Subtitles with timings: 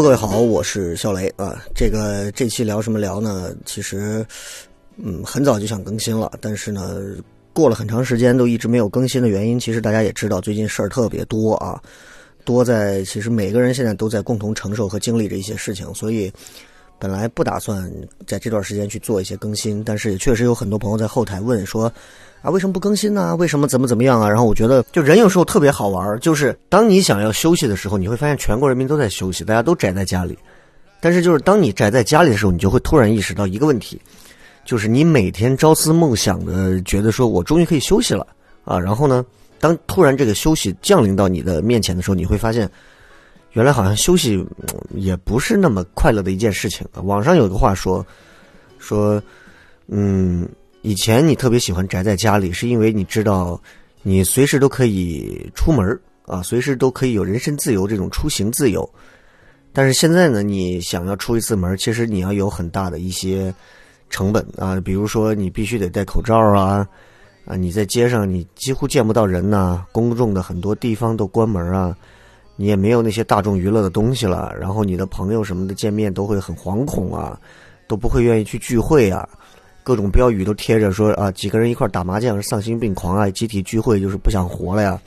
[0.00, 1.60] 各位好，我是肖雷啊。
[1.74, 3.52] 这个这期聊什么聊呢？
[3.64, 4.24] 其实，
[4.96, 7.00] 嗯，很早就想更新了，但是呢，
[7.52, 11.82] 过了很长时间都一直没有更新的原因，其实大家也知道，最近事儿特别多啊，
[12.44, 16.32] 多在其实每个人现在都在共同承受和经历着一些事情，所以
[17.00, 17.92] 本来不打算
[18.24, 21.92] 在这段时间去做一些更新，但是也确实有很多朋友在后台问说。
[22.40, 23.34] 啊，为什么不更新呢？
[23.34, 24.28] 为什么怎么怎么样啊？
[24.28, 30.38] 然后我觉得，就人有时候特别好玩，就是当你想要休息的时候，你会发现全国人民都在休息，大家都宅在家里。
[31.00, 34.00] 但是，就是当你宅在家里的时候，你就会突然意识到一个问题，
[34.64, 38.24] 就是你每天朝思暮想的，觉得说我终于可以休息了
[38.64, 38.78] 啊。
[38.78, 39.24] 然后呢，
[39.58, 42.70] 当突然这个休息降临到你的面前的时候，你会发现，
[43.52, 44.46] 原来好像休息
[44.94, 46.86] 也不是那么快乐的一件事情。
[47.02, 48.06] 网上有个话说，
[48.78, 49.20] 说，
[49.88, 50.48] 嗯。
[50.82, 53.60] 以前你特别喜欢宅在家里，是因为你知道
[54.02, 58.88] 你随时都可以出门啊，随时都可以有人身自由这种出行自由。
[59.72, 63.52] 但是现在呢，你想要出一次门，其实你要有很大的一些
[64.08, 66.86] 成本啊，比如说你必须得戴口罩啊，
[67.44, 71.94] 啊，你在街上你几乎见不到人呐、公众的很多地方都关门啊，
[72.56, 77.38] 你也没有那些大众娱乐的东西了，然后你的朋友什么的见面都会很惶恐啊，
[77.86, 79.28] 都不会愿意去聚会啊。
[79.88, 85.00] 各种标语都贴着说啊，几个人一块打麻将是丧心病狂啊，集体聚会就是不想活了呀，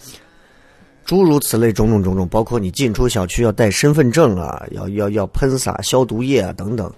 [1.05, 6.91] 诸如此类种种种种，包括你进出小区要带身份证啊，要要要喷洒消毒液啊等等，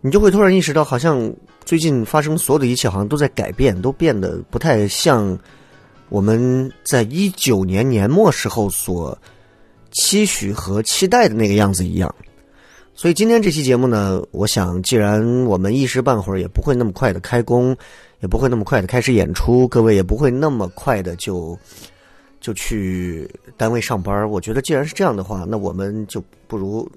[0.00, 1.28] 你就会突然意识到，好像
[1.64, 5.36] 最近发生所有的一切好像都在改变，都变得不太像
[6.08, 9.18] 我们在一九年年末时候所
[9.90, 12.14] 期许和期待的那个样子一样。
[12.96, 17.76] 所以今天这期节目呢，我想，既然我们一时半会儿也不会那么快的开工，
[18.20, 21.58] 也不会那么快的开始演出，各位也不会那么快的就
[22.40, 24.30] 就去单位上班。
[24.30, 26.88] 我觉得，既然是这样的话，那我们就不如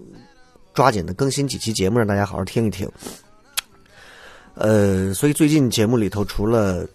[0.72, 2.88] 抓紧的更新几期节目，让大家好好听一听。
[4.54, 6.88] 呃，所以最近节目里头，除了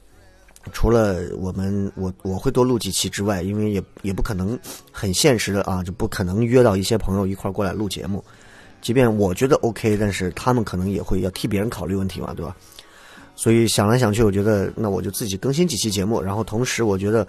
[0.72, 4.56] 除了我们我我会多录几期之外，因为也也不可能
[4.92, 8.24] 很现实的啊，就不可能约到一些朋友一块儿过来录节目。
[8.82, 12.54] 即便我觉得 OK，但是他们可能也会要替别人考虑问题嘛，对吧？
[13.36, 17.26] 所以想来想去，我觉得那我就自己更新几期节目，然后同时我觉得，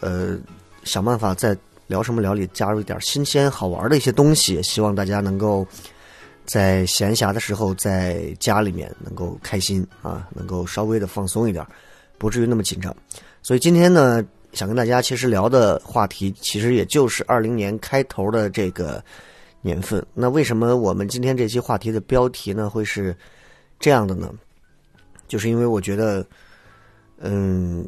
[0.00, 0.38] 呃，
[0.84, 1.54] 想办法在
[1.88, 5.66] 聊什么聊里加入一点新鲜好玩的一些东西，希望大家能够
[6.46, 11.66] 在闲暇的时候在家里面能够开心啊，能够稍微的放松一点，
[12.16, 12.94] 不至于那么紧张。
[13.42, 19.04] 所以今天呢，想跟大家其实聊的话题，其实也就是二零年开头的这个。
[19.66, 23.14] 年份，那为什么我们今天这期话题的标题呢会是
[23.78, 24.32] 这样的呢？
[25.28, 26.24] 就是因为我觉得，
[27.18, 27.84] 嗯，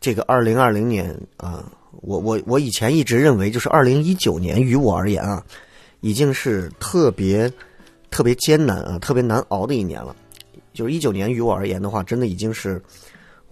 [0.00, 1.70] 这个二零二零年啊，
[2.00, 5.44] 我我我以前一直认为，就是二零一九年于我而言啊，
[6.00, 7.52] 已经是特别
[8.10, 10.14] 特别艰难啊、特别难熬的一年了。
[10.72, 12.80] 就是一九年于我而言的话，真的已经是。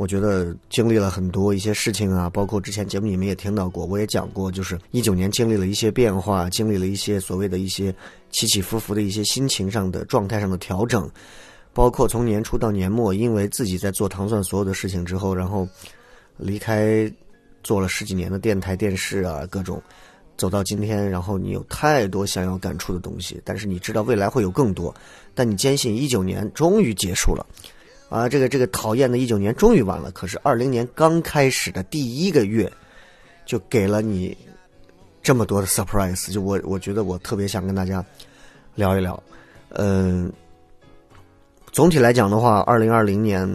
[0.00, 7.94] 我觉得经历了很多一些事情啊，包括之前节目你们也听到过，我也讲过，就是一九年经历了一些变化，经历了一些所谓的一些
[8.30, 11.06] 起起伏伏的一些心情上的状态上的调整，
[11.74, 15.68] 包括从年初到年末，因为自己在做糖蒜所有的事情之后，然后
[16.38, 17.12] 离开
[17.62, 19.82] 做了十几年的电台、电视啊，各种
[20.38, 24.94] 走到今天，然后你有太多想要感触的东西，但是你知道未来会有更多，
[25.34, 27.44] 但你坚信一九年终于结束了。
[28.10, 32.70] 啊，这个这个讨厌的一九年终于完了，可是二零年刚开始的第一个月，
[33.46, 34.36] 就给了你
[35.22, 38.04] 这么多的 surprise，就我我觉得我特别想跟大家
[38.74, 39.22] 聊一聊。
[39.68, 40.30] 嗯，
[41.70, 43.48] 总体来讲的话，二零二零年，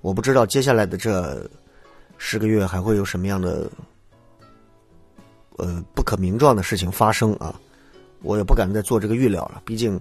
[0.00, 1.48] 我不知道接下来的这
[2.18, 3.70] 十个月还会有什么样的
[5.58, 7.54] 呃不可名状的事情发生啊，
[8.22, 10.00] 我也不敢再做这个预料了，毕竟。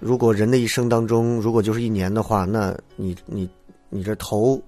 [0.00, 3.48] 如果人的一生当中，如果就是一年的话，那你你
[3.90, 4.60] 你这头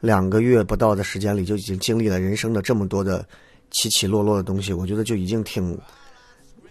[0.00, 3.24] 两个月不到的时间里，就已经经历了人生的这么多的
[3.70, 5.78] 起起落落的东西，我觉得就已经挺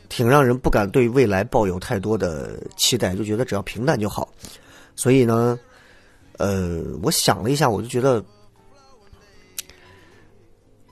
[0.09, 4.27] 挺让人不敢对未来抱有太多的期待，就觉得只要平淡就好。
[4.95, 5.57] 所以呢，
[6.37, 8.21] 呃，我想了一下，我就觉得，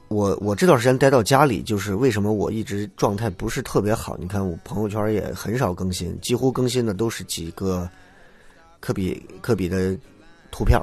[0.09, 4.15] 我我这段时间待到家里，就是为什么我一直状态不是特别好？
[4.17, 7.89] 你看我朋友圈也很少更新，几乎更新的都是几个
[8.79, 9.97] 科比科比的
[10.49, 10.79] 图片，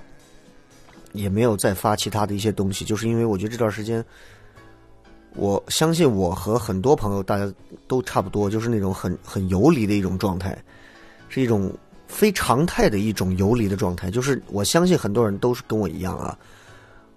[1.12, 4.04] 也没有再发其他的一些东西，就是因为我觉得这段时间，
[5.36, 7.50] 我相信我和很多朋友大家
[7.88, 10.62] 都差不多，就是那种很很游离的一种状态，
[11.30, 11.72] 是一种
[12.06, 14.10] 非常态的一种游离的状态。
[14.10, 16.38] 就是我相信很多人都是跟我一样啊。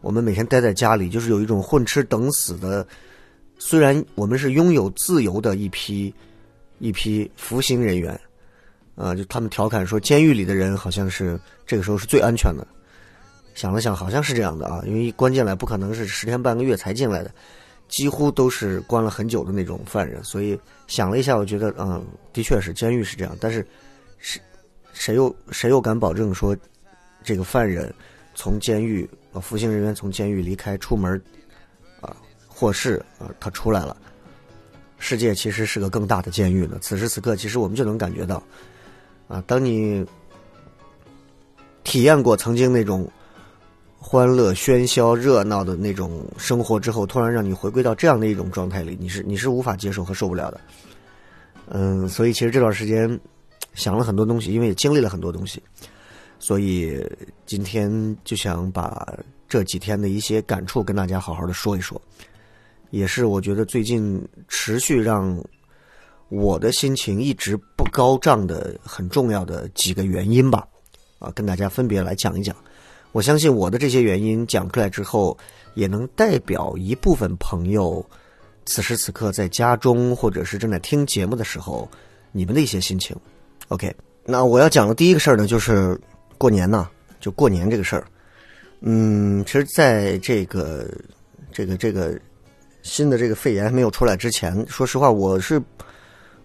[0.01, 2.85] 我们每天待在家里，就是有一种混吃等死的。
[3.57, 6.13] 虽然我们是拥有自由的一批
[6.79, 8.19] 一批服刑人员，
[8.95, 12.65] 啊，就他们调侃说，监狱里的人好像是这个时候是最安全的。
[13.55, 17.31] 想了想，好像是这样的啊，因为关进来不可能是十天半个月才进来的，
[17.87, 20.23] 几乎都是关了很久的那种犯人。
[20.23, 23.35] 所以想了一下，我觉得，嗯，的确是监狱是这样。
[23.41, 23.65] 但是，
[24.19, 24.39] 谁
[24.93, 26.55] 谁又谁又敢保证说，
[27.23, 27.91] 这个犯人
[28.37, 29.09] 从监狱？
[29.41, 31.19] 服刑人员从监狱离开，出门
[32.01, 32.15] 啊，
[32.47, 33.97] 获释啊，他出来了。
[34.99, 36.77] 世界其实是个更大的监狱呢。
[36.81, 38.41] 此时此刻，其实我们就能感觉到，
[39.27, 40.05] 啊，当你
[41.83, 43.07] 体验过曾经那种
[43.99, 50.61] 欢乐、喧嚣、热闹的那种生活之后，突然让你回归到这样的一种状态里，你是你是无法接受和受不了的。
[51.69, 53.19] 嗯，所以其实这段时间
[53.73, 55.61] 想了很多东西，因为也经历了很多东西。
[56.39, 57.03] 所以
[57.45, 59.17] 今天就想把
[59.49, 61.99] 这几天的一些感触跟大家好好的说一说，
[62.91, 65.43] 也是我觉得最近持续让
[66.29, 70.67] 我的心情一直不高涨的很重要的几个原因吧，
[71.19, 72.55] 啊，跟大家分别来讲一讲。
[73.13, 75.35] 我相信我的这些原因讲出来之后，
[75.73, 78.05] 也能代表一部分朋友
[78.65, 81.89] 此时此刻在家中或者是正在听节目的时候，
[82.31, 83.15] 你们的一些心情。
[83.69, 83.93] OK，
[84.23, 85.99] 那我要讲的第一个事儿呢，就是。
[86.37, 86.89] 过年呢，
[87.19, 88.05] 就过年这个事儿，
[88.81, 90.87] 嗯，其实在这个
[91.51, 92.19] 这个这个
[92.83, 95.61] 新的这个肺炎没有出来之前，说实话，我是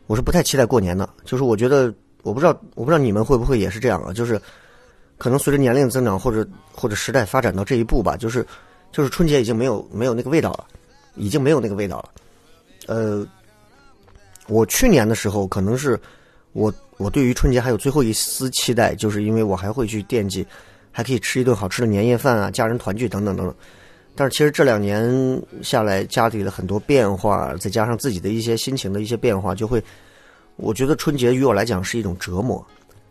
[0.06, 1.08] 我是不太期待过年的。
[1.24, 1.92] 就是我觉得，
[2.22, 4.12] 我不知道，我不知道你们会不会也是这样啊？
[4.12, 4.40] 就是
[5.18, 8.44] 可能随着年龄增长，或者或者时代发展到这一步吧，就是
[8.90, 10.66] 就是春节已经没有没有那个味道了，
[11.14, 12.10] 已经没有那个味道了。
[12.86, 13.24] 呃，
[14.48, 16.00] 我去年的时候可能是
[16.52, 16.72] 我。
[16.99, 20.46] 我对于春节还有最后一丝期待，就是因为我还会去惦记，
[20.93, 23.52] 还可以吃一顿好吃的年夜饭啊，家人团聚等等等等。
[24.14, 29.82] 但是其实这两年下来，家里的很多变化，再加上自己的一些心情的一些变化，就会，
[30.54, 32.64] 我觉得春节于我来讲是一种折磨，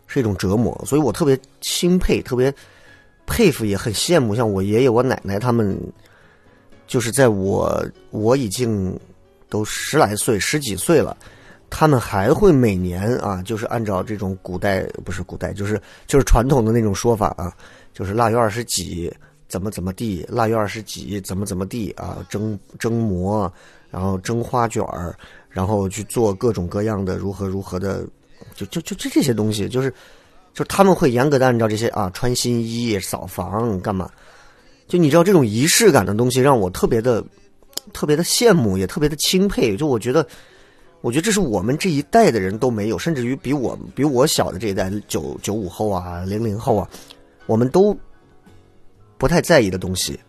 [0.07, 0.79] 是一种折磨。
[0.85, 2.53] 所以我特别钦佩，特别
[3.25, 5.77] 佩服，也很羡慕，像我爷爷、我奶奶他们，
[6.87, 8.97] 就是在我我已经
[9.49, 11.17] 都十来岁、十几岁了。
[11.73, 17.51] 他们还会每年啊，就是按照这种古代不是古代，就是就是传统的那种说法啊，
[17.93, 19.11] 就是腊月二十几
[19.47, 23.51] 怎么怎么地，腊月二十几怎么怎么地啊，蒸蒸馍，
[23.89, 25.15] 然后蒸花卷儿，
[25.49, 28.05] 然后去做各种各样的如何如何的，
[28.53, 29.91] 就就就这这些东西，就是
[30.53, 34.09] 就他们会严格的按照这些啊，穿新衣、扫房干嘛？
[34.89, 37.23] 就你知道这种仪式感的东西，让我特别的
[37.93, 39.77] 特别的羡慕，也特别的钦佩。
[39.77, 40.27] 就我觉得。
[41.01, 46.87] 我觉得这是我们这一代的人都没有，甚至于比我比我小的这一代九九五后啊、零零后啊，
[47.47, 47.97] 我们都
[49.17, 50.19] 不太在意的东西，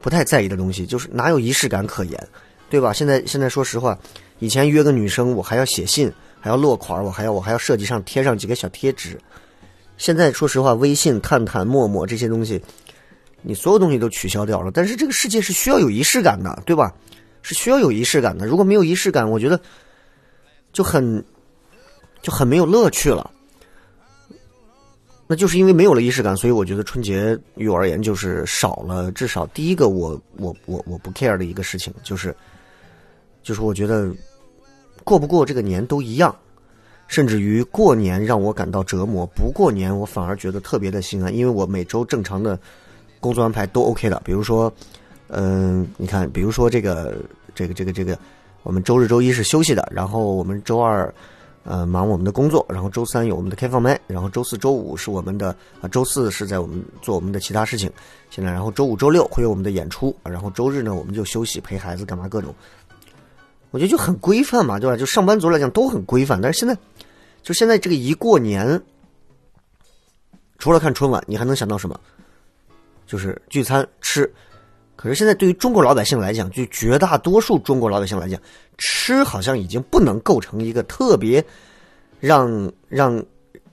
[0.00, 2.28] 不太在意的东西，就是哪有仪式感可言，
[2.68, 2.92] 对吧？
[2.92, 3.96] 现在现在说实话，
[4.40, 9.16] 以前约个女生，我还要写信，还要落款，我还要我还要设计上贴上几个小贴纸。
[9.98, 12.60] 现在说实话，微信、探探、陌陌这些东西，
[13.40, 14.72] 你所有东西都取消掉了。
[14.74, 16.92] 但是这个世界是需要有仪式感的，对吧？
[17.40, 18.46] 是需要有仪式感的。
[18.46, 19.60] 如果没有仪式感，我觉得。
[20.72, 21.22] 就很
[22.22, 23.30] 就很没有乐趣了，
[25.26, 29.12] 那就是因为没有了仪式感，所以我觉得春节于我而言就是少了。
[29.12, 32.34] 至少第一个，我我我我不 care 的一个事情，就是
[33.42, 34.10] 就是我觉得
[35.04, 36.34] 过不过这个年都一样，
[37.06, 42.58] 甚至于过年让我感到折磨，不过年我反而觉得特别的心安，因为我每周正常的
[43.20, 44.22] 工作安排都 OK 的。
[44.24, 44.72] 比如说，
[45.28, 47.16] 嗯，你看，比如说这个
[47.54, 48.18] 这个这个这个。
[48.62, 51.12] 我们周日、周一是休息的，然后我们周二，
[51.64, 57.90] 呃，忙我们的工作，然后周三有我们的开放麦，然后周四周五是我们的啊，周四是在我们做我们的其他事情，
[58.30, 62.54] 现在然后周五、周六会有我们的演出，然后周日呢我们就休息陪孩子干嘛各种，
[63.70, 64.96] 我觉得就很规范嘛，对吧？
[64.96, 66.76] 就上班族来讲都很规范，但是现在
[67.42, 68.80] 就现在这个一过年，
[70.58, 71.98] 除了看春晚，你还能想到什么？
[73.06, 74.32] 就是聚餐吃。
[75.02, 78.40] 可是现在对于中国老百姓来讲，就绝大多数中国老百姓来讲，
[78.78, 81.44] 吃好像已经不能构成一个特别
[82.20, 83.20] 让让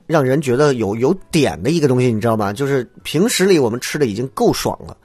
[0.07, 2.51] 让人觉得有有点的一个东西，你知道吗？
[2.51, 4.97] 就是平时里我们吃的已经够爽了，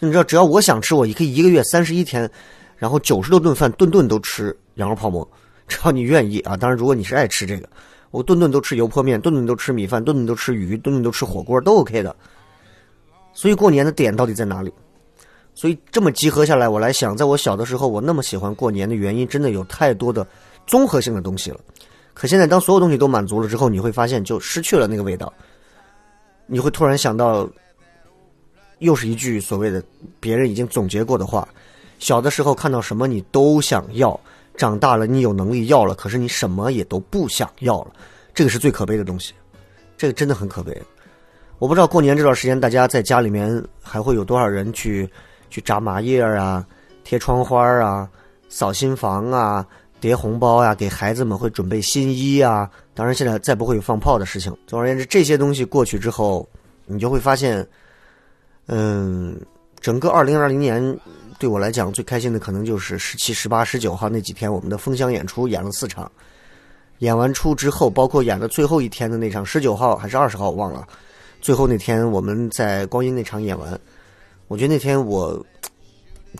[0.00, 2.28] 你知道，只要我想吃，我也可以一个月三十一天，
[2.76, 5.24] 然后九十多顿饭，顿顿都吃羊肉泡馍，
[5.68, 6.56] 只要你愿意啊。
[6.56, 7.68] 当然，如果你是爱吃这个，
[8.10, 12.16] 我顿顿都吃油泼面，顿顿都吃米饭，顿顿都吃鱼，顿顿都吃火锅，都 OK 的。
[13.32, 14.72] 所以过年的点到底在哪里？
[15.54, 20.26] 所以这么集合下来，我来想，在我小的时候，我那么喜欢过年的原因，真的有太多的
[20.66, 21.60] 综合性的东西了。
[22.12, 25.32] 可现在，当所有东西都满足了之后，你会发现就失去了那个味道。
[26.46, 27.48] 你会突然想到，
[28.80, 29.80] 又是一句所谓的
[30.18, 31.48] 别人已经总结过的话：
[32.00, 34.18] 小的时候看到什么你都想要，
[34.56, 37.92] 长大了你有能力要了，可是你什么也都不想要了。
[38.34, 39.32] 这个是最可悲的东西，
[39.96, 40.76] 这个真的很可悲。
[41.60, 45.08] 我不知道过年这段时间大家在家里面还会有多少人去。
[45.54, 46.66] 去扎麻叶啊，
[47.04, 48.10] 贴窗花啊，
[48.48, 49.64] 扫新房啊，
[50.00, 52.68] 叠红包呀，给孩子们会准备新衣啊。
[52.92, 54.52] 当然，现在再不会有放炮的事情。
[54.66, 56.44] 总而言之，这些东西过去之后，
[56.86, 57.64] 你就会发现，
[58.66, 59.40] 嗯，
[59.78, 60.98] 整个二零二零年
[61.38, 66.10] 对我来讲最开心的可能就是十七、十八、十九号那几天，我们的封箱演出演了四场。
[66.98, 70.84] 演完出之后，包括演的最后一天的那场，十九号还是二十号，我忘了。
[71.40, 73.78] 最后那天我们在光阴那场演完。
[74.48, 75.44] 我觉得那天我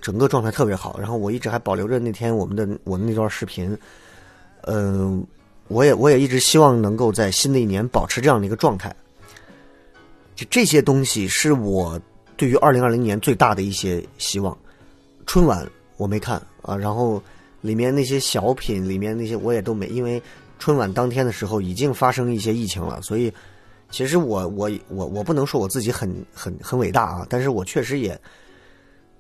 [0.01, 3.77] 整个状态特别好，然后我一直还保留着那天我们的我的那段视频。
[4.63, 5.27] 嗯，
[5.69, 8.95] 我也我也一直希望能够在新的一年保持这样的一个状态。
[10.35, 12.01] 就这些东西是我
[12.37, 14.57] 对于二零二零年最大的一些希望。
[15.27, 17.23] 春晚我没看啊，然后
[17.63, 20.23] 里面那些小品里面那些我也都没，因为
[20.59, 23.33] 春晚当天的时候已经发生一些疫情了，所以。
[23.95, 28.21] 其实我我我我不能说我自己很很很伟大啊，但是我确实也，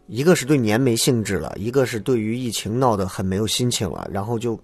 [0.08, 4.04] 一个是对年没兴致了，一个是对于疫情闹得很没有心情了。
[4.12, 4.58] 然后就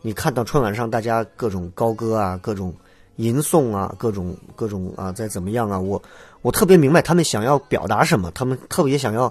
[0.00, 2.74] 你看到春晚上大家各种高歌啊，各种
[3.16, 5.78] 吟诵啊，各种各种啊，在怎么样啊？
[5.78, 6.02] 我
[6.40, 9.30] 我特别明白他们想要表达什么，他们特别想要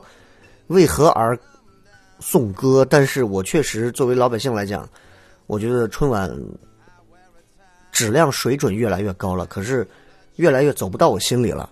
[0.67, 1.35] 为何而
[2.19, 2.85] 颂歌。
[2.87, 4.87] 但是我确实作为老百姓来讲，
[5.47, 6.31] 我觉得春晚
[7.91, 9.87] 质量水准越来越高了，可是。
[10.39, 11.69] 越来越走不到我心里了，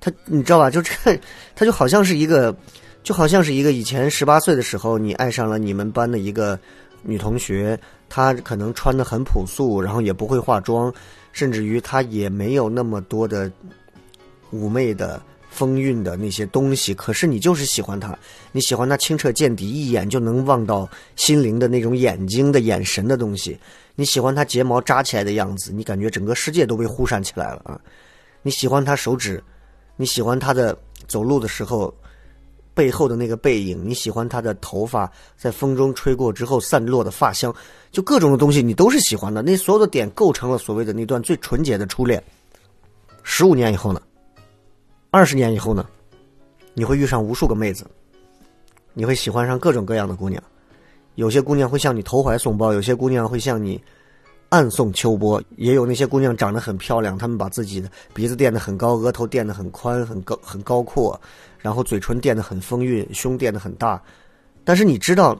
[0.00, 0.70] 他你知道吧？
[0.70, 0.94] 就这，
[1.56, 2.56] 他就好像是一个，
[3.02, 6.56] 就好像是一个以前十八岁的时候，你爱上了你们班的一个
[7.02, 7.76] 女同学，
[8.08, 10.94] 她可能穿的很朴素，然后也不会化妆，
[11.32, 13.50] 甚至于她也没有那么多的
[14.52, 18.16] 妩媚的风韵的那些东西，可是你就是喜欢她，
[18.52, 23.58] 你喜欢她清澈见底，一眼就能望到心灵的那种眼睛的眼神的东西。
[23.98, 27.80] 你喜欢他睫毛扎起来的样子，你感觉整个世界都被忽闪起来了啊！
[28.42, 29.42] 你喜欢他手指，
[29.96, 30.78] 你喜欢他的
[31.08, 31.92] 走路的时候
[32.74, 37.52] 背后的那个背影，你喜欢他的头发在风中吹过之后散落的发香，
[37.90, 39.42] 就各种的东西你都是喜欢的。
[39.42, 42.22] 那所有的点构成了所谓的那段最纯洁的初恋。
[43.24, 44.00] 十五年以后呢？
[45.10, 45.84] 二十年以后呢？
[46.72, 47.84] 你会遇上无数个妹子，
[48.94, 50.40] 你会喜欢上各种各样的姑娘。
[51.18, 53.82] 有些姑娘会向你投怀送抱，有些姑娘会向你
[54.50, 61.20] 暗送秋波，也有那些姑娘长得很漂亮，她们把自己的鼻子垫得很高，额头垫得很宽、很高、很高阔，
[61.58, 64.00] 然后嘴唇垫得很丰韵，胸垫得很大。
[64.62, 65.36] 但是你知道，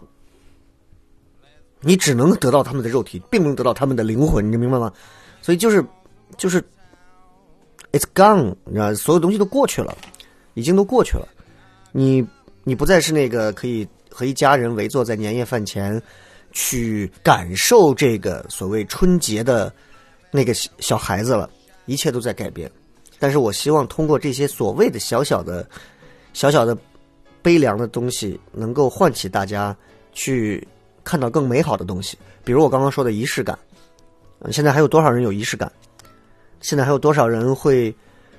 [1.80, 4.92] 你只能得到他们的肉体，并不能得到他们的灵魂，你明白吗？
[5.40, 5.80] 所以就是
[6.36, 6.60] 就是
[7.92, 9.96] ，it's gone，你知道，所有东西都过去了，
[10.54, 11.28] 已经都过去了。
[11.92, 12.26] 你
[12.64, 13.86] 你不再是那个可以。
[14.18, 16.02] 和一家人围坐在年夜饭前，
[16.50, 19.72] 去感受这个所谓春节的
[20.32, 21.48] 那个小孩子了，
[21.86, 22.68] 一切都在改变。
[23.20, 25.64] 但是我希望通过这些所谓的小小的、
[26.32, 26.76] 小小的
[27.42, 29.76] 悲凉的东西，能够唤起大家
[30.12, 30.66] 去
[31.04, 32.18] 看到更美好的东西。
[32.42, 33.56] 比如我刚刚说的仪式感，
[34.50, 35.70] 现在还有多少人有仪式感？
[36.60, 37.94] 现在还有多少人会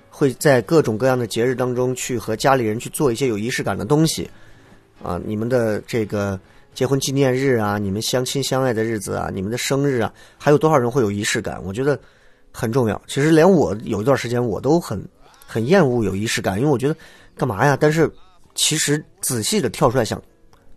[0.09, 4.29] 会在各种各样的节日当中去和家里人去做一些有仪式感的东西？
[5.03, 6.39] 啊，你们的这个
[6.73, 11.61] 结婚纪念日啊，你们相亲相爱的日子啊，你们的生日啊，还有多少人会有仪式感？
[11.63, 11.99] 我觉得
[12.51, 13.01] 很重要。
[13.07, 15.01] 其实连我有一段时间我都很
[15.45, 16.95] 很厌恶有仪式感，因为我觉得
[17.37, 17.77] 干嘛呀？
[17.79, 18.11] 但是
[18.55, 20.21] 其实仔细的跳出来想，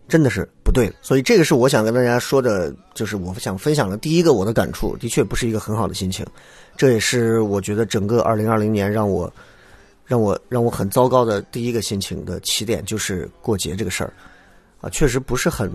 [0.07, 0.95] 真的是不对的。
[1.01, 6.25] 所以这个是我想跟大家说的，就是我想分享的第一个我的感触，的确不是一个很好的心情。
[6.77, 9.31] 这也是我觉得整个二零二零年让我。
[10.13, 14.13] 让我让我很糟糕的第一个心情的起点就是过节这个事儿，
[14.79, 15.71] 啊，确实不是很，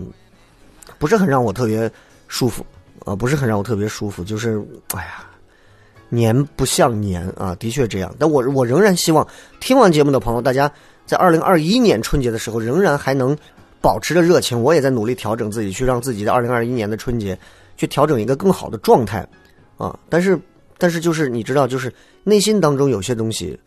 [0.97, 1.91] 不是很让我特别
[2.29, 2.65] 舒服，
[3.03, 4.65] 啊，不是很让我特别舒服，就是
[4.95, 5.25] 哎呀，
[6.07, 8.15] 年不像年啊，的确这样。
[8.17, 9.27] 但我我仍然希望
[9.59, 10.71] 听完节目的朋友，大家
[11.05, 13.37] 在二零二一年春节的时候仍然还能
[13.81, 14.63] 保持着热情。
[14.63, 17.37] 我也在努力调整自己，去让自己的二零二一年的春节
[17.75, 19.27] 去调整一个更好的状态，
[19.77, 20.39] 啊，但是
[20.77, 21.93] 但是就是你知道，就是
[22.23, 23.59] 内心当中有些东西。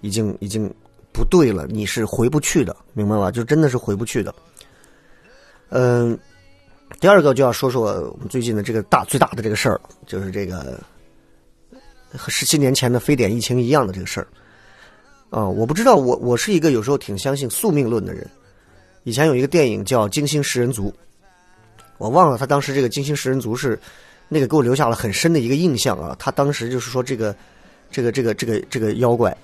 [0.00, 0.72] 已经已经
[1.12, 3.30] 不对了，你是回不去的，明白吧？
[3.30, 4.34] 就真的是回不去的。
[5.68, 6.18] 嗯，
[6.98, 10.80] 第二个就要说说我们最近的这个大最大的这个事儿，就是这个
[12.16, 14.26] 和十七年前的非典疫情一样的这个事儿。
[15.30, 18.28] 啊，我不知道，我我是一个有时候挺相信宿命论的人。
[19.04, 20.88] 以前有一个电影叫《金星食人族》，
[21.98, 23.78] 我忘了他当时这个《金星食人族》是
[24.28, 26.16] 那个给我留下了很深的一个印象啊。
[26.18, 27.34] 他当时就是说这个
[27.92, 29.34] 这个这个这个这个妖怪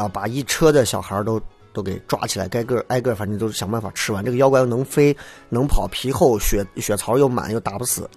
[0.00, 1.40] 啊，把一车的小孩都
[1.72, 4.24] 都给抓起来，挨个挨个，反正都是想办法吃完。
[4.24, 5.16] 这个妖怪又能飞
[5.48, 8.08] 能跑，皮厚血血槽又满，又打不死，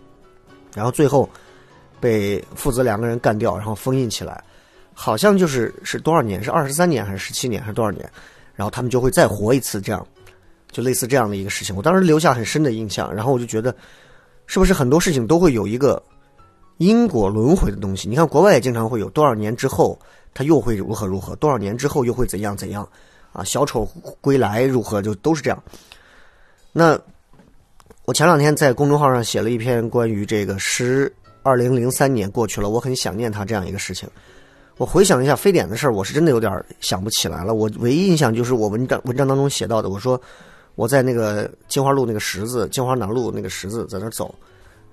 [0.73, 1.29] 然后最后
[1.99, 4.43] 被父子两个人干掉，然后封印起来。
[4.95, 6.43] 好像就是是多少年？
[6.43, 8.07] 是二十三年还是十七年还是多少年？
[8.53, 10.05] 然后他们就会再活一次，这样
[10.71, 11.75] 就类似这样的一个事情。
[11.75, 13.75] 我当时留下很深的印象，然后我就觉得，
[14.45, 16.01] 是不是很多事情都会有一个
[16.77, 18.09] 因果轮回的东西？
[18.09, 19.97] 你看国外也经常会有多少年之后
[20.33, 22.87] 他又会如何如何，多少年之后又会怎样怎样
[23.31, 23.43] 啊？
[23.43, 23.87] 小丑
[24.19, 25.63] 归来如何就都是这样。
[26.71, 26.99] 那
[28.05, 34.09] 我前两天在公众号上写了一篇关于这个十二零零三年过去了，我很想念他这样一个事情。
[34.77, 37.53] 我回想一下非典的事儿，我是真的有点想不起来了。
[37.53, 40.19] 我唯一印象就是我文章文章当中写到的，我说
[40.73, 44.33] 我在那个金花路那个十字，金花南路那个十字在那走，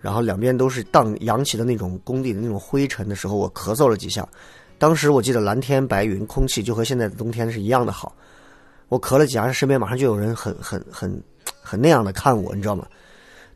[0.00, 4.26] 然后两边都是荡扬起的那种工地的那种灰尘的时候，我咳嗽了几下。
[4.78, 8.14] 当时我记得蓝天白云，空气就和现在的冬天是一样的好。
[8.88, 11.23] 我咳了几下，身边马上就有人很很很
[11.62, 12.87] 很那样的看我，你知道吗？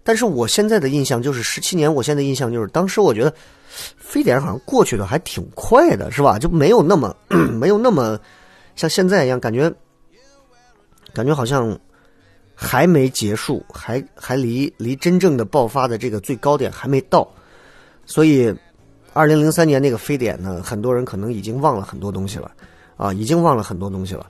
[0.02, 3.34] 但是我现在的印象就是十七年，我现在印象就是当时我觉得。
[3.96, 6.38] 非典好像过去的还挺快的，是吧？
[6.38, 7.12] 就没有那么
[7.58, 8.16] 没有那么
[8.76, 9.68] 像现在一样，感觉
[11.12, 11.76] 感觉好像
[12.54, 17.28] 还没结束，还还离离真正的爆发的这个最高点还没到。
[18.06, 18.54] 所以，
[19.12, 22.50] 二零零三年那个非典呢，很多人可能已经忘了很多东西了
[22.96, 24.26] 啊，已经忘了很多东西了。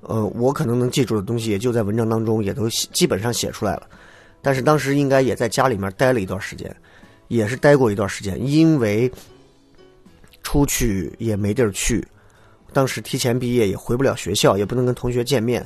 [0.00, 3.88] 呃，我可能能记住的东西，也就在文章当中也都基本上写出来了。
[4.42, 6.74] 但是当时应该也在家里面待了一段时间。
[7.28, 9.08] 也是待过一段时间，因为
[10.42, 12.04] 出去也没地儿去，
[12.72, 15.64] 当时提前毕业也回不了学校，也不能跟同学见面。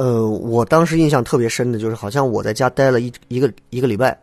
[0.00, 4.18] 呃，我当时印象特别深的就是，好像我在家待了一一个一个礼拜。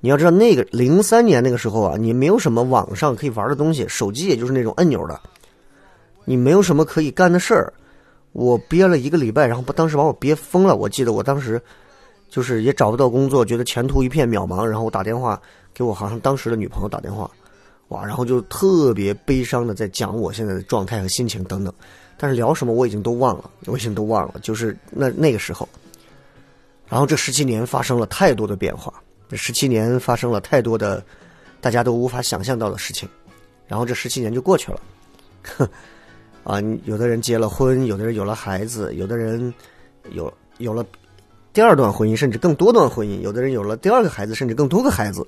[0.00, 5.20] 你要知道，那个零三年那个时候啊，你没有什么网上可以玩的东西，手机也就是那种按钮的，
[6.24, 7.70] 你没有什么可以干的事儿。
[8.32, 10.76] 我憋了一个礼拜，然后把当时把我憋疯了。
[10.76, 11.60] 我记得我当时
[12.30, 15.38] 就是也找不到工作，觉得前途一片渺茫，然后我打电话。
[15.74, 17.30] 给我好像当时的女朋友打电话，
[17.88, 21.72] 哇，然后就特别悲伤的在讲我现在的状态和心情等等，
[22.18, 25.68] 但是聊什么我已经都忘了，我已经都忘了，就是那那个时候，
[26.88, 28.92] 然后这十七年发生了太多的变化，
[29.28, 31.02] 这十七年发生了太多的
[31.60, 33.08] 大家都无法想象到的事情，
[33.66, 34.80] 然后这十七年就过去了，
[35.56, 35.68] 哼，
[36.44, 39.54] 啊，有的人结了婚，有的人有了孩子，有的人
[40.10, 40.84] 有有了
[41.52, 45.26] 第二段婚姻，甚至更多段婚姻，有的人有了第二个孩子，甚至更多个孩子。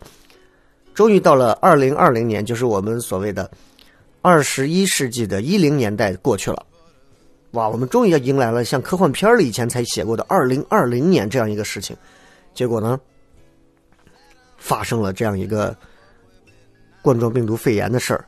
[0.92, 3.48] 终于到了二零二零年，就是我们所谓的
[4.22, 6.66] 二十一世纪的一零年代过去了，
[7.52, 7.68] 哇！
[7.68, 11.96] 我们终于要迎来了像科幻片里以前才写过的二零二零年这样一个事情。
[12.54, 12.98] 结果呢，
[14.56, 15.76] 发生了这样一个
[17.02, 18.24] 冠状病毒肺炎的事儿。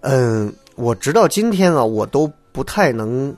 [0.00, 3.34] 嗯，我直到今天啊，我都不太能，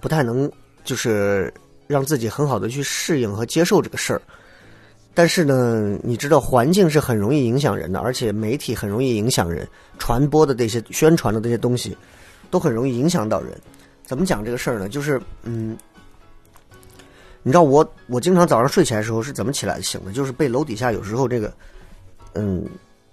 [0.00, 0.50] 不太能，
[0.84, 1.52] 就是
[1.86, 4.22] 让自己很好的去适应和接受这个事儿。
[5.14, 9.68] 但是呢，你知道环境是很容易影响人的，而且媒体很容易影响人，
[9.98, 11.94] 传播的这些宣传的这些东西，
[12.52, 13.60] 都很容易影响到人。
[14.04, 14.88] 怎么讲这个事儿呢？
[14.88, 15.76] 就是，嗯，
[17.42, 20.12] 你知道我我经常早上睡起来的时候是怎么起来醒的？
[20.12, 21.52] 就是被楼底下有时候这个，
[22.34, 22.64] 嗯，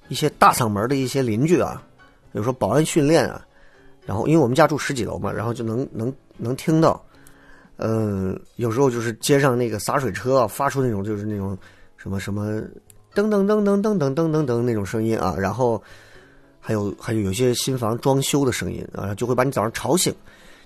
[0.10, 1.82] 一些大嗓门的一些邻居啊，
[2.32, 3.44] 比如说保安训练啊，
[4.06, 7.04] 然后因为我们家住十几楼嘛，然后就能能能听到，
[7.78, 11.58] 嗯，有时候就是街上那个洒水车，发出那种就是那种。
[12.02, 12.46] 什么什么，
[13.14, 15.84] 噔噔噔噔噔噔噔噔噔那种声音啊，然后
[16.70, 20.14] 还有还有有些新房装修的声音啊，就会把你早上吵醒，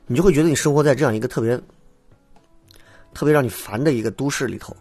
[0.06, 1.58] 你就会觉得你生活在这样一个特别
[3.14, 4.76] 特别让你烦的一个都市里头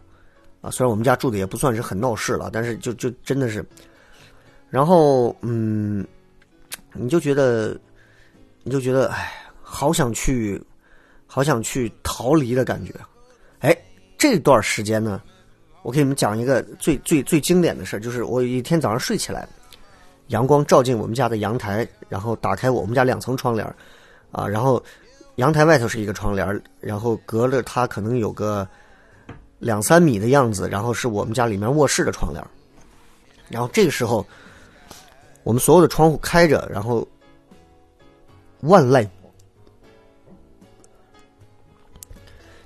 [0.61, 0.68] 啊。
[0.68, 3.64] 虽然我们家住的也不算是很闹市了，但是就就真的是，
[4.68, 6.04] 然后嗯，
[6.92, 7.80] 你就觉得
[8.64, 9.32] 你就觉得哎，
[9.62, 10.61] 好想去，
[11.24, 12.92] 好想去逃离的感觉。
[13.61, 13.72] 哎，
[14.18, 15.22] 这段时间呢。
[15.85, 19.48] 我给你们讲一个最最最经典的事，就是我一天早上睡起来，
[20.33, 23.66] 阳光照进我们家的阳台，然后打开我们家两层窗帘，
[24.31, 24.83] 啊，然后
[25.35, 28.66] 阳台外头是一个窗帘，然后隔了它可能有个
[29.59, 32.42] 两三米的样子，然后是我们家里面卧室的窗帘，
[33.51, 34.27] 然后这个时候
[35.42, 37.07] 我们所有的窗户开着，然后
[38.61, 39.07] 万籁，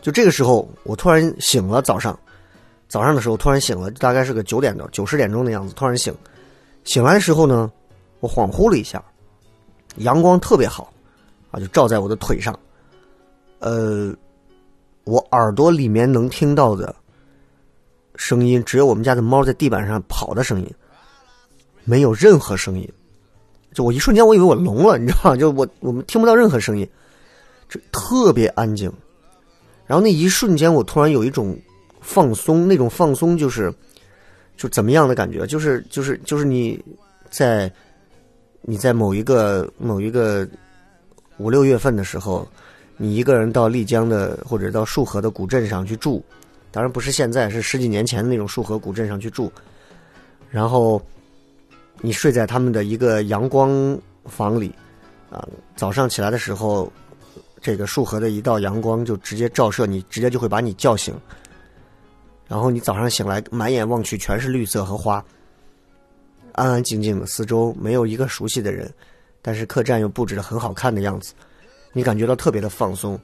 [0.01, 2.17] 就这个时候我突然醒了，早上
[2.87, 6.15] 早上的时候突然醒了，大概是个九点多、九十点钟的样子，突然醒。
[6.87, 7.70] 醒来的时候呢，
[8.20, 9.05] 我恍惚了一下，
[9.96, 10.90] 阳光特别好，
[11.51, 12.59] 啊，就照在我的腿上。
[13.59, 14.14] 呃，
[15.05, 16.94] 我耳朵里面能听到的
[18.14, 20.75] 声音，只有我们家的猫在地板上跑的声音，
[21.85, 22.88] 没有任何声音。
[23.75, 25.37] 就我一瞬间，我以为我聋了，你知道吗？
[25.37, 26.88] 就我我们听不到任何声音，
[27.68, 28.90] 这特别安静。
[29.87, 31.59] 然后那一瞬间，我突然有一种
[32.01, 33.75] 放松，那种放松就是，
[34.57, 35.47] 就怎么样的感觉？
[35.47, 36.83] 就是就是就是你
[37.31, 37.71] 在
[38.62, 40.49] 你在某一个某一个
[41.38, 42.49] 五六月份的时候，
[42.97, 46.25] 你一个人到丽江的或者到束河的古镇上去住，
[46.71, 49.53] 当然不是现在，是十几年前的那种束河古镇上去住，
[50.51, 51.01] 然后
[52.01, 54.75] 你睡在他们的一个阳光房里，
[55.31, 56.90] 啊，早上起来的时候。
[57.59, 61.12] 这个束河的一道阳光就直接照射你，直接就会把你叫醒。
[62.49, 65.25] 然后你早上醒来，满眼望去全是绿色和花，
[66.53, 68.93] 安安静静的，四周没有一个熟悉的人，
[69.43, 71.35] 但是客栈又布置的很好看的样子，
[71.93, 73.19] 你感觉到特别的放松。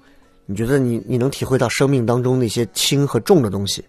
[0.44, 3.84] 你觉得你你能体会到生命当中那些轻和重的东西。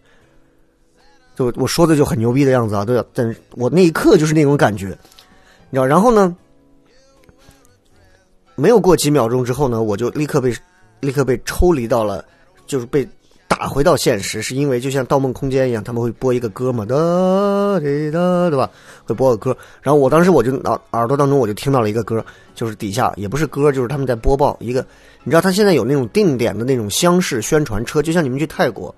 [1.36, 4.90] 就我说的就很牛逼的样子啊，对，但我那一刻就是那种感觉，
[5.72, 5.86] 你知道？
[5.86, 6.36] 然后呢？
[8.56, 10.56] 没有过几秒钟之后呢，我就立刻被，
[11.00, 12.24] 立刻被抽离到了，
[12.68, 13.04] 就是被
[13.48, 16.96] 打回到现实，是因为就像《盗梦空间》一样，他们会播一个歌嘛，哒
[17.80, 18.70] 滴哒，对吧？
[19.06, 22.26] 会播个歌，然后我当时我就耳耳朵当中我就听到了一个歌，
[22.56, 24.86] 就是底下也不是歌，就是他们在播报一个，
[25.24, 28.94] 你知道他现在有那种定点的那种厢式宣传车，就像你们去泰国，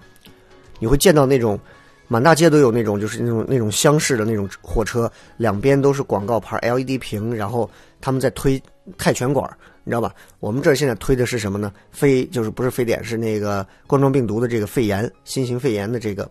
[0.80, 1.60] 你会见到那种
[2.08, 8.62] 满大街都有那种就是那种那种厢式的那种货车，两边都是广告牌 LED 屏，然后他们在推。
[9.00, 9.50] 泰拳馆，
[9.88, 10.12] 你知道吧？
[10.40, 11.72] 我们这现在推的是什么呢？
[11.92, 16.28] 非就是不是非典，是那个冠状病毒的这个肺炎，新型肺炎的这个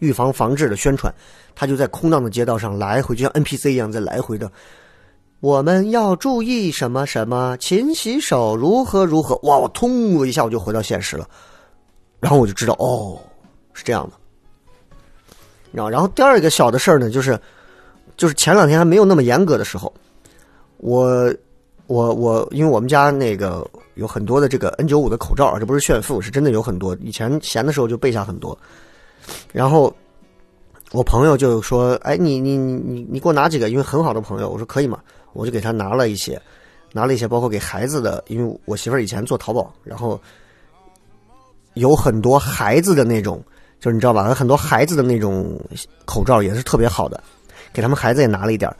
[0.00, 1.10] 预防防治的宣传。
[1.54, 4.52] 他就在空荡的街道上来回，就像 NPC 一样在来回的。
[5.40, 9.36] 我们要注意什么什么，勤洗手，如何如何。
[9.44, 9.56] 哇！
[9.56, 11.26] 我通一下我就回到现实了，
[12.20, 13.18] 然后我就知道哦，
[13.72, 14.16] 是这样的。
[15.72, 17.40] 然后，然后第二个小的事儿呢，就是
[18.18, 19.90] 就是前两天还没有那么严格的时候，
[20.76, 21.34] 我。
[21.88, 26.94] 我我因为我们家那个有很多的这个 N 九五的口罩，这不是炫富，是真的有很多。
[27.00, 28.56] 以前闲的时候就备下很多，
[29.52, 29.90] 然后
[30.92, 33.70] 我朋友就说：“哎，你你你你你给我拿几个？
[33.70, 35.00] 因为很好的朋友，我说可以嘛，
[35.32, 36.38] 我就给他拿了一些，
[36.92, 40.20] 拿了一些，包括给孩子的，因为我媳妇儿以前做淘宝，然后
[41.72, 43.42] 有很多孩子的那种，
[43.80, 45.58] 就是你知道吧，很多孩子的那种
[46.04, 47.18] 口罩也是特别好的，
[47.72, 48.70] 给他们孩子也拿了一点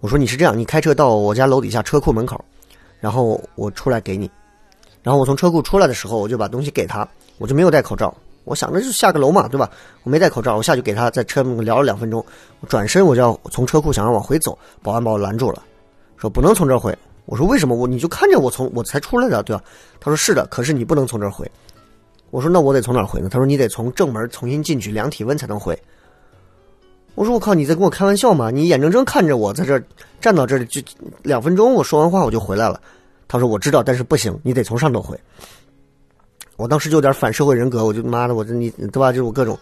[0.00, 2.44] 我说你是这样，你开车到我家楼底下车库门口。
[3.00, 4.30] 然后我出来给你，
[5.02, 7.06] 然后我从车库出来的时候，我就把东西给他，
[7.38, 9.70] 我就没有戴口罩，我想着就下个楼嘛，对吧？
[10.02, 12.24] 我没戴口罩，我下去给他在车门口聊了两分钟，
[12.60, 15.62] 我转身我就要从车库想要往回走，保安把我拦住了，
[16.16, 16.96] 说不能从这儿回。
[17.26, 17.74] 我说为什么？
[17.74, 19.62] 我你就看着我从我才出来的，对吧？
[20.00, 21.50] 他说是的，可是你不能从这儿回。
[22.30, 23.28] 我说那我得从哪儿回呢？
[23.28, 25.76] 他说你得从正门重新进去量体温才能回。
[27.16, 28.50] 我说我靠，你在跟我开玩笑吗？
[28.50, 29.82] 你眼睁睁看着我在这
[30.20, 30.82] 站到这里就
[31.22, 32.78] 两分钟，我说完话我就回来了。
[33.26, 35.18] 他说我知道，但是不行，你得从上头回。
[36.56, 39.12] 我当时就有点反社会人格，我就妈的，我这你对吧？
[39.12, 39.58] 就是我各种，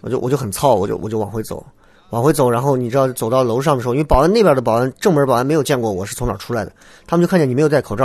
[0.00, 1.64] 我就我就很操，我就我就往回走，
[2.10, 2.48] 往回走。
[2.48, 6.70] 然后你知道走到楼上的时候，因为保安那边的保安正门保安没有见过我是从哪出来的，
[7.04, 8.04] 他们就看见你没有戴口罩，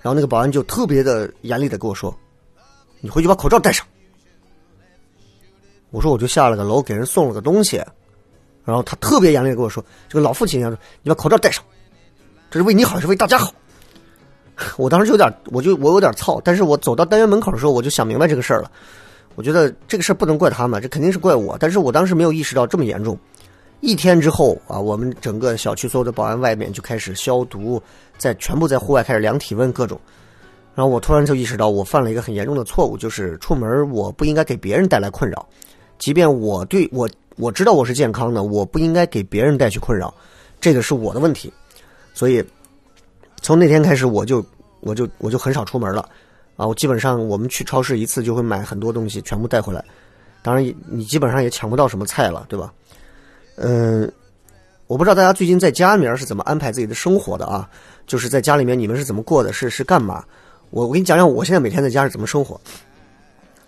[0.00, 2.16] 然后那个保安就特别的严厉的跟我说
[3.02, 3.84] ：“你回去把口罩戴上。”
[5.90, 7.80] 我说我就下了个楼给人送了个东西。
[8.64, 11.62] 然后他特别严厉的跟我说：“这个老父亲一样说，你把口罩戴上，
[12.50, 13.52] 这是为你好，是为大家好。
[14.78, 16.40] ”我当时就有点，我就我有点操。
[16.42, 18.70] 但是我走到单元门口的时候，我就想明白这个事儿了。
[19.34, 21.58] 我觉得这个事儿不能怪他们，这肯定是怪我。
[21.58, 23.18] 但是我当时没有意识到这么严重。
[23.80, 27.82] 一天之后啊，我们整个小区所有的保安外面就开始消毒，
[28.16, 30.00] 在全部在户外开始量体温，各种。
[30.74, 35.46] 然后我突然就意识到，我犯了一个很严重的错误，就是出门我不应该给别人带来困扰，
[35.98, 37.06] 即便我对我。
[37.36, 40.14] 我知道我是健康的，我不应该给别人带去困扰，
[40.60, 41.52] 这个是我的问题。
[42.12, 42.44] 所以
[43.42, 44.44] 从那天开始，我就
[44.80, 46.08] 我就我就很少出门了
[46.56, 46.64] 啊！
[46.64, 49.84] 我基本上我们去超市一次就会买很多东西，全部带回来。
[50.42, 52.72] 当然，你基本上也抢不到什么菜了，对吧？
[53.56, 54.10] 嗯，
[54.86, 57.68] 我不知道大家最近在家里面是怎么安排自己的生活的啊？
[58.06, 59.52] 就是在家里面你们是怎么过的？
[59.52, 60.24] 是是干嘛？
[60.70, 62.60] 我我给你讲讲我现在每天在家是怎么生活。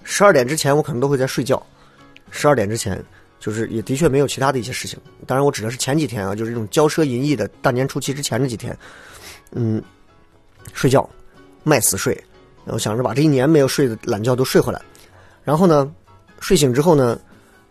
[0.04, 1.60] 十二点之前我可能都会在睡觉，
[2.30, 3.02] 十二点之前。
[3.46, 8.76] 就是也的确没有其他的一些事情，当然我指的是前几天啊，就是这种骄奢淫逸的大年初七之前这几天，
[9.52, 9.80] 嗯，
[10.72, 11.08] 睡觉，
[11.62, 12.12] 卖死睡，
[12.64, 14.82] 然后想着把这一年没有睡的懒觉都睡回来，
[15.44, 15.88] 然后呢，
[16.40, 17.16] 睡醒之后呢，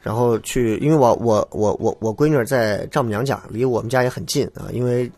[0.02, 5.12] 然后去，因为我我我我我闺女在丈母娘家，离我们家也很近啊，因为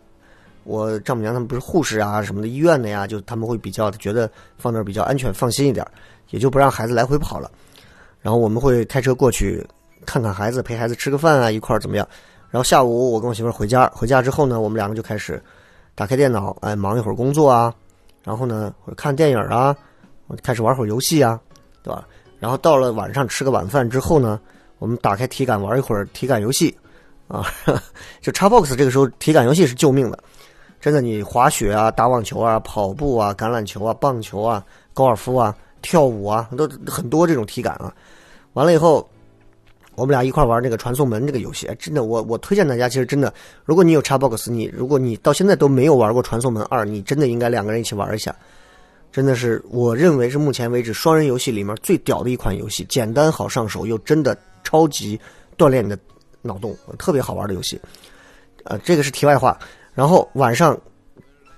[0.63, 5.85] 我丈母娘他们不是护士啊什么的，医院的呀，就他们会比较觉得放那儿比较安全，放心一点，
[6.31, 7.51] 也就不让孩子来回跑了。
[8.23, 9.63] 然后我们会开车过去
[10.05, 12.07] 看看孩子，陪孩子吃个饭啊，一块儿怎么样？
[12.49, 15.41] 然后下午我跟我媳妇回家，回家之后呢，我们两个就开始
[15.95, 17.73] 打开电脑，哎，忙一会儿工作啊，
[18.23, 19.75] 然后呢，或者看电影啊，
[20.41, 21.39] 开始玩会儿游戏啊，
[21.83, 22.07] 对吧？
[22.39, 24.39] 然后到了晚上吃个晚饭之后呢，
[24.79, 26.75] 我们打开体感玩一会儿体感游戏，
[27.27, 27.45] 啊，
[28.21, 30.17] 就 Xbox 这个时候体感游戏是救命的，
[30.79, 37.93] 真的，你滑雪啊、打网球啊、跑步啊、橄榄球啊、棒球啊、高尔夫啊、跳舞啊，都很多这种体感啊。
[38.53, 39.07] 完了以后，
[39.97, 43.33] 我们俩一块玩那个传送门这个游戏，真的，我我推荐大家，其实真的，
[43.65, 48.33] 如果你有 Xbox，你如果你到现在都没有玩过传送门二，你真的应该两个人一起玩一下。
[49.11, 55.19] 真的是，我认为是目前为止双人游戏里面最屌的一款游戏，简单好上手，又真的超级
[55.57, 55.97] 锻炼你的
[56.43, 57.81] 脑洞，特别好玩的游戏。
[58.65, 59.57] 呃，这个是题外话。
[59.95, 60.79] 然后晚上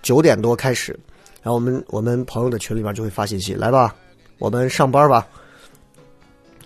[0.01, 0.97] 九点多开始，
[1.41, 3.93] 然后我们我们朋友的群里面就会发信息，来吧，
[4.37, 5.27] 我们上班吧。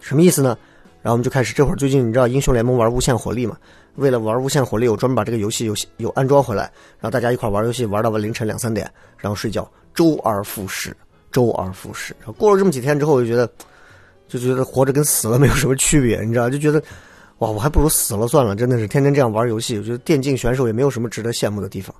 [0.01, 0.55] 什么意思呢？
[1.03, 3.57] 然后我们就开始，这会儿最近你知道英雄联盟玩无限火力嘛？
[3.95, 6.63] 为了玩无限火力，我专门把这个游戏有有安装回来，
[6.99, 9.69] 然后大家一块玩游戏，玩到了凌晨两三点，然后睡觉。
[9.93, 10.95] 周而复始，
[11.31, 12.15] 周而复始。
[12.19, 13.47] 然后过了这么几天之后，我就觉得，
[14.27, 16.49] 就觉得活着跟死了没有什么区别，你知道？
[16.49, 16.81] 就觉得，
[17.39, 18.55] 哇，我还不如死了算了。
[18.55, 21.93] 真的是天天这样玩游戏，我觉得电竞选手也没有什么值得羡慕的地方，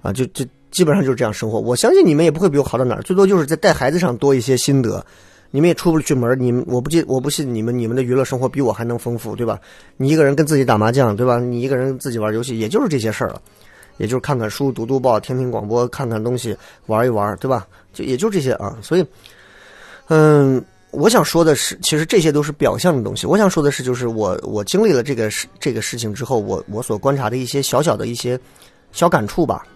[0.00, 1.60] 啊，就就基本上就是这样生活。
[1.60, 5.04] 我相信你们也不会比我好到哪儿，最多就是在带孩子上多一些心得。
[5.50, 9.58] 你们也出不去门，你们我不记我不信你们你们的娱乐生活比我还能丰富，对吧？
[9.96, 11.38] 你一个人跟自己打麻将，对吧？
[11.38, 13.40] 你一个人自己玩游戏，也就是这些事儿了。
[13.96, 16.56] 也就是看看书、读读报、听听广播、看看东西、
[16.86, 17.66] 玩一玩，对吧？
[17.92, 18.78] 就也就这些啊。
[18.80, 19.04] 所以，
[20.06, 23.26] 嗯，我想说的是，其实这些都是表象的东西。
[23.26, 28.38] 我想说的是，就是我我经历了这个事这个事情之后，我我所观察的一些小小的一些
[28.92, 29.66] 小感触吧。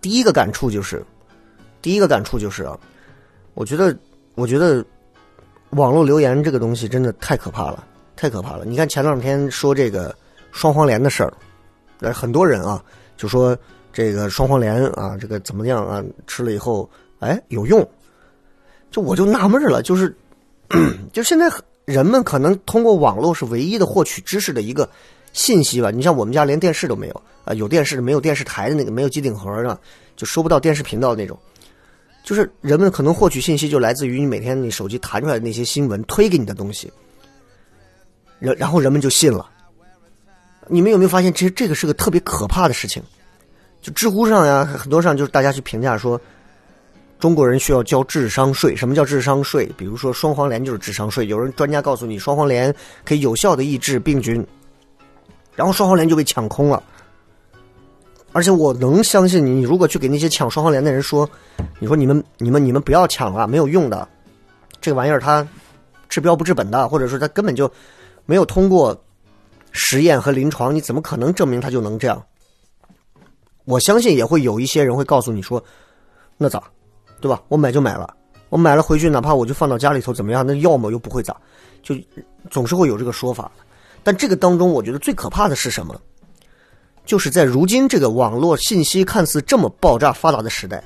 [0.00, 1.00] 第一个感触就是，
[1.80, 2.76] 第一个感触就是啊，
[3.54, 3.96] 我觉得
[4.40, 4.82] 我觉得
[5.70, 7.84] 网络留言这个东西真的太可怕了，
[8.16, 8.64] 太可怕了。
[8.64, 10.16] 你看前两天说这个
[10.50, 11.30] 双黄连的事儿，
[12.00, 12.82] 呃，很多人啊。
[13.18, 13.54] 就说
[13.92, 16.02] 这个双黄连啊，这个怎么样啊？
[16.26, 17.86] 吃了以后，哎，有用。
[18.90, 20.16] 就我就纳闷了，就是，
[21.12, 21.52] 就现在
[21.84, 24.88] 人们可能通过网络是唯一的获取知识的一个
[25.34, 25.90] 信息吧。
[25.90, 29.78] 你像我们家连电视都没有啊，有电视没有电视台的那个，没有机顶盒的，
[30.16, 31.38] 就收不到电视频道那种。
[32.22, 36.92] 就是人们可能获取信息就来自于你每天你手机弹出来的那些新闻推给你的东西，
[38.38, 39.48] 然然后人们就信了。
[40.68, 43.02] 你们有没有发现，其实这个是个特别可怕的事情？
[43.80, 46.20] 就知乎上呀，很多上就是大家去评价说，
[47.18, 48.76] 中国人需要交智商税。
[48.76, 49.66] 什么叫智商税？
[49.76, 51.26] 比如说双黄连就是智商税。
[51.26, 52.72] 有人专家告诉你，双黄连
[53.04, 54.46] 可以有效的抑制病菌，
[55.56, 56.82] 然后双黄连就被抢空了。
[58.32, 61.28] 而且我能相信你，你如果去给那些抢双黄连的人说，
[61.78, 64.08] 你说你们、你们、你们不要抢了，没有用的，
[64.80, 65.46] 这个玩意儿它
[66.08, 67.70] 治标不治本的，或者说它根本就
[68.26, 68.98] 没有通过。
[69.72, 72.20] 实验和临床，你怎么可能证明它就能这样？
[73.66, 75.62] 我相信也会有一些人会告诉你说
[76.36, 76.64] ：“那咋，
[77.20, 77.40] 对吧？
[77.46, 78.12] 我买就买了，
[78.48, 80.44] 我买了回去，哪怕我就放到家里头，怎么样？
[80.44, 81.36] 那要么又不会咋，
[81.84, 81.94] 就
[82.50, 83.48] 总是会有这个说法。
[84.02, 85.94] 但这个当中，我觉得最可怕的是什么？
[87.04, 90.82] 就是在如今这个网络信息看似这么爆炸发达的时代，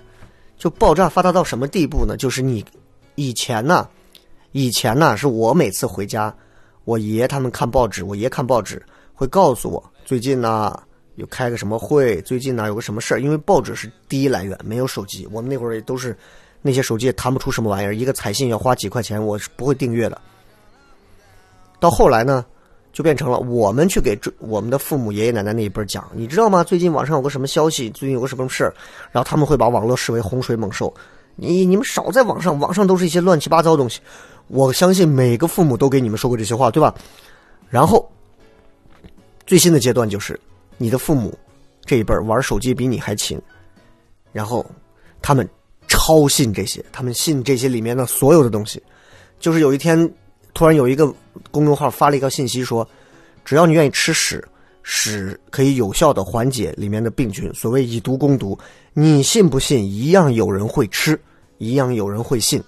[0.56, 2.16] 就爆炸发达到什么地步呢？
[2.16, 2.64] 就是你
[3.14, 3.88] 以前呢，
[4.52, 6.34] 以前呢，是我每次回家。
[6.84, 8.82] 我爷他们看报纸，我爷看报纸
[9.14, 10.78] 会告诉我，最近呢
[11.14, 13.20] 有开个什么会，最近呢有个什么事儿。
[13.20, 16.14] 因为报纸是第一来源，没有手机，我们那会儿也都是
[16.60, 20.20] 那些手机也弹不出什么玩意儿，一个彩信要花几块钱，我是不会订阅的。
[21.80, 22.44] 到后来呢，
[22.94, 26.62] 就变成了我们去给我们的父母、爷爷奶奶那一辈讲，你知道吗？
[26.62, 28.72] 最近网上有个什么消息，最近有个什么事，
[29.10, 30.94] 然后他们会把网络视为洪水猛兽。
[31.34, 34.00] 你你们少在网上，网上都是一些乱七八糟的东西。
[34.46, 36.94] 我相信每个父母都给你们说过这些话，对吧？
[37.68, 38.08] 然后
[39.44, 40.38] 最新的阶段就是
[40.78, 41.36] 你的父母
[41.84, 43.36] 这一辈玩手机比你还勤，
[44.32, 44.64] 然后
[45.20, 45.48] 他们
[45.88, 48.80] 超信这些，他们信这些里面的所有的东西。
[49.40, 50.08] 就是有一天
[50.54, 51.12] 突然有一个
[51.50, 52.88] 公众号发了一个信息说，
[53.44, 54.42] 只要你愿意吃屎，
[54.82, 57.52] 屎可以有效的缓解里面的病菌。
[57.54, 58.58] 所谓以毒攻毒，
[58.92, 59.84] 你信不信？
[59.84, 61.20] 一样有人会吃，
[61.58, 62.62] 一样有人会信。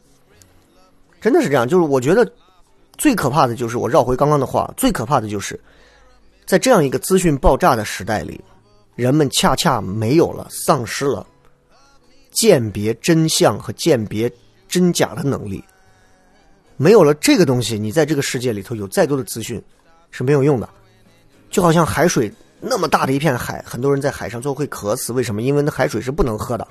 [1.20, 2.30] 真的是这样，就是我觉得
[2.96, 5.58] 最可怕的就是我绕回刚刚的话，最可怕的就是
[6.44, 8.40] 在这样一个资讯爆炸的时代里，
[8.94, 11.26] 人们恰恰没有了、丧失了
[12.30, 14.30] 鉴别真相和鉴别
[14.68, 15.64] 真假的能力。
[16.76, 19.62] 没有了这个东西，你在这个世界里头有再多的资讯
[20.10, 20.68] 是没有用的。
[21.50, 25.40] 就好像海水那么大的一片海，很多人在海上最后会渴死，为什么？
[25.42, 26.66] 因为那海水是不能喝的，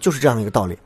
[0.00, 0.76] 就是这样一个道理。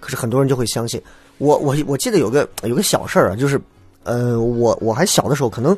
[0.00, 1.02] 可是很多人就会相信。
[1.38, 3.60] 我我我记得有个有个小事儿啊，就是
[4.04, 5.76] 呃，我我还小的时候，可能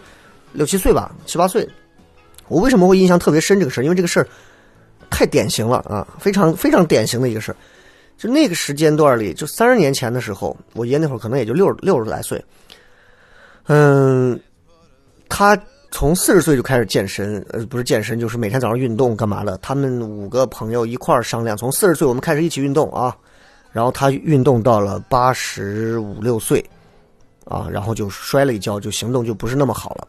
[0.53, 1.67] 六七岁吧，七八岁。
[2.49, 3.85] 我为什么会印象特别深这个事儿？
[3.85, 4.27] 因为这个事儿
[5.09, 7.57] 太典型了啊，非常非常典型的一个事儿。
[8.21, 12.45] 就那个时间段里，就三十年前的时候，我爷那会儿可能也就六六十来岁。
[13.67, 14.39] 嗯，
[15.27, 15.59] 他
[15.91, 19.57] 从四十岁就开始健身，呃，不是健身，就是每天早上运动干嘛的。
[19.63, 23.17] 他们五个朋友一块儿商量，从四十岁我们开始一起运动啊。
[23.73, 26.63] 然后他运动到了八十五六岁，
[27.47, 30.07] 啊，然后就摔了一跤，就行动就不是那么好了。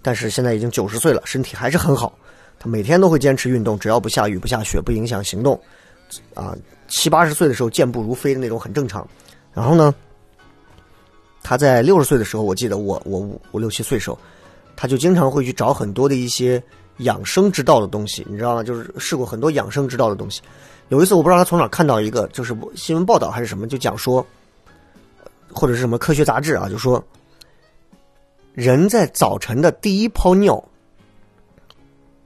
[0.00, 2.16] 但是现在已经九十岁了，身体还是很好。
[2.56, 5.60] 他每天都会坚持运动，只要不下雨不下雪，不影响行动，
[6.34, 6.56] 啊，
[6.88, 9.06] 七八十岁的时候健步如飞的那种很正常。
[9.52, 9.94] 然后呢，
[11.42, 14.18] 他在六十岁的时候，我记得我我五五六七岁时候，
[14.74, 16.62] 他就经常会去找很多的一些
[16.98, 18.62] 养生之道的东西，你知道吗？
[18.62, 20.40] 就是试过很多养生之道的东西。
[20.88, 24.24] 有一次，我不知道他从哪看到一个，就是新闻报道还是什么，就讲说，
[25.52, 27.02] 或者是什么科学杂志啊，就说，
[28.54, 30.62] 人在早晨的第一泡尿，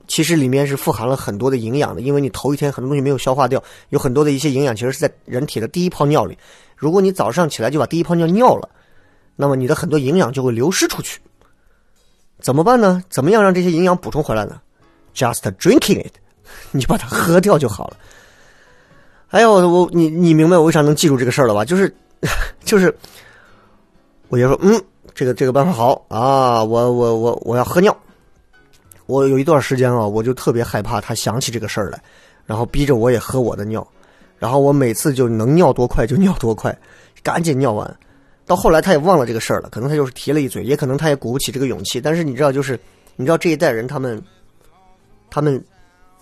[0.07, 6.37] 其实里面是富含了很多的营养的，因为你头一天很多东西没有消化掉，有很多的一些营养其实是在人体的第一泡尿里。
[6.75, 8.69] 如果你早上起来就把第一泡尿尿了，
[9.35, 11.19] 那么你的很多营养就会流失出去。
[12.41, 13.01] 怎么办呢？
[13.09, 14.59] 怎么样让这些营养补充回来呢
[15.15, 16.13] ？Just drinking it，
[16.71, 17.97] 你把它喝掉就好了。
[19.29, 21.63] 哎呦，我你你明白我为啥能记住这个事儿了吧？
[21.63, 21.95] 就是
[22.65, 22.93] 就是，
[24.27, 24.79] 我爷说，嗯，
[25.15, 27.97] 这个这个办法好啊，我我我我要喝尿。
[29.05, 32.01] 我有一段时间啊，我就特别害怕他想起这个事儿来，
[32.45, 33.85] 然后逼着我也喝我的尿，
[34.37, 36.77] 然后我每次就能尿多快就尿多快，
[37.21, 37.97] 赶紧尿完。
[38.45, 42.01] 到后来他也忘了这个事儿了，可能他就是提了一嘴，也可能他也鼓不起这个勇气。
[42.01, 42.79] 但是你知道，就是
[43.15, 44.21] 你知道这一代人他们
[45.29, 45.63] 他们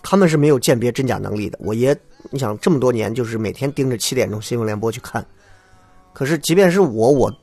[0.02, 1.58] 他们是没有鉴别真假能力的。
[1.60, 1.96] 我爷。
[2.30, 5.26] 你想这么多年，就是每天盯着七点钟新闻联播去看，
[6.12, 7.34] 可是即便是我，我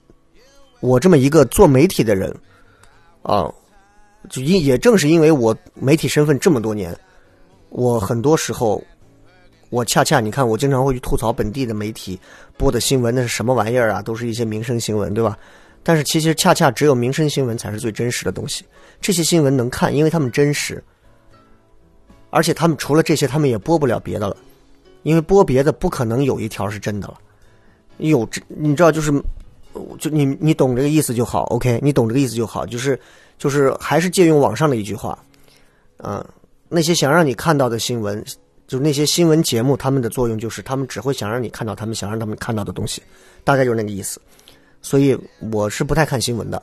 [0.79, 2.33] 我这么一个做媒体的人，
[3.21, 3.53] 啊，
[4.27, 6.97] 就因也正是因为我媒体身份这么多年，
[7.69, 8.83] 我很多时候，
[9.69, 12.19] 我恰恰你看，我经常会去吐槽本地的媒体
[12.57, 14.01] 播的新闻，那是什么玩意儿啊？
[14.01, 15.37] 都是一些民生新闻，对吧？
[15.83, 18.65] 但是其实恰恰只有民生新闻才是最真实的东西，
[18.99, 20.83] 这些新闻能看，因为他们真实，
[22.29, 24.35] 而且他们除了这些，他们也播不了别的了。
[25.03, 27.17] 因为播别的不可能有一条是真的了，
[27.99, 29.09] 有这你知道就是，
[29.97, 32.99] 就你你懂这个意思就好，OK，你懂这个意思就好，就是
[33.39, 35.17] 就是还是借用网上的一句话，
[36.03, 36.23] 嗯，
[36.67, 38.23] 那些想让你看到的新闻，
[38.67, 43.01] 就那些新闻节目，他们的作用就是他们只会想让你看到他们想让他们看到的东西，
[43.43, 44.21] 大概就是那个意思，
[44.81, 45.17] 所以
[45.51, 46.61] 我是不太看新闻的。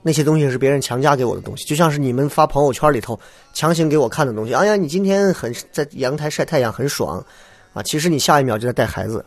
[0.00, 3.18] 那些东西是别人强加给我的东西，就像是你们发朋友圈里头
[3.52, 4.54] 强行给我看的东西。
[4.54, 7.22] 哎呀，你今天很在阳台晒太阳很爽，
[7.72, 9.22] 啊，其实你下一秒就在带孩子。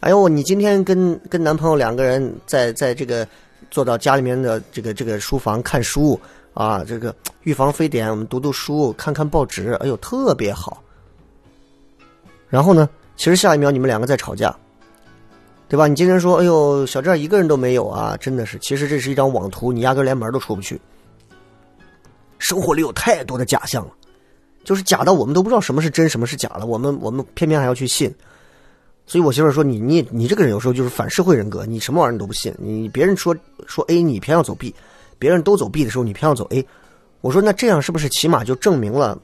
[0.00, 3.28] 哎呦，你今天跟跟男朋友两个人在在这个
[3.70, 6.18] 坐到家里面的这个这个书房看书
[6.54, 10.82] 啊，这个预防非典，我们读读书，看看报纸，哎呦，特别好。
[12.48, 14.54] 然后呢，其实下一秒你们两个在吵架。
[15.70, 15.86] 对吧？
[15.86, 18.58] 你今天说，哎呦，小赵一个人都没有啊，真的是。
[18.58, 20.80] 其实这是一张网图，你压根连门都出不去。
[22.38, 23.92] 生活里有太多的假象了，
[24.64, 26.64] 就是假到我们都不知道什么是真，什么是假了。
[26.64, 28.10] 我们我们偏偏还要去信。
[29.08, 32.54] 所以我媳妇说，你你你这个人有时候就是反社会人格，你什么玩意儿你都不信。
[32.58, 33.34] 你别人说
[33.66, 34.70] 说 A，你偏要走 B；
[35.18, 36.64] 别人都走 B 的时候，你偏要走 A。
[37.22, 39.18] 我说那这样是不是起码就证明了，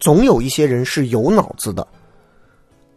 [0.00, 1.86] 总有一些人是有脑子的。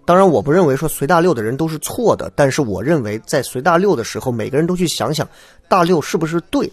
[0.06, 5.28] 当然，我不认为说随大六的人都是错的，但是我认为在随大六的时候，每个人都去想想
[5.68, 6.72] 大六是不是对。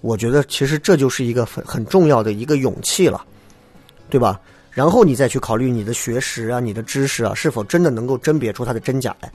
[0.00, 3.24] 我觉得其实这就是一个很很重要的一个勇气了，
[4.10, 4.40] 对吧？
[4.74, 9.32] 然后你再去考虑你的学识啊、你的知识啊，是否真的能够甄别出它的真假来。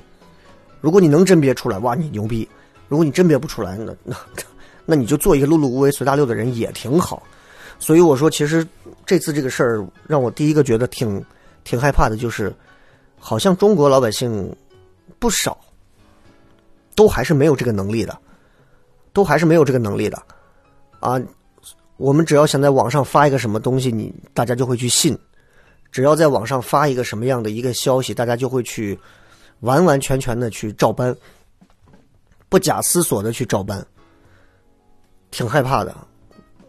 [0.81, 2.47] 如果你能甄别出来，哇，你牛逼；
[2.87, 4.15] 如果你甄别不出来，那那
[4.85, 7.23] 那你就做一个碌碌无为、随大溜的人也挺好。
[7.79, 8.67] 所以我说，其实
[9.05, 11.23] 这次这个事儿让我第一个觉得挺
[11.63, 12.53] 挺害怕的，就是。
[13.21, 14.55] 好像中国老百姓
[15.19, 15.59] 不少，
[16.95, 18.17] 都还是没有这个能力的，
[19.11, 20.17] 都还是没有这个能力的
[21.01, 21.19] 啊！
[21.97, 25.13] 我们只要想在网上发一个什么东西，你大家就会去信；
[25.91, 28.97] 只要在网上发一个什么样的一个消息，大家就会去
[29.61, 31.15] 完完全全的去照搬，
[32.47, 33.85] 不假思索的去照搬，
[35.31, 35.95] 挺害怕的。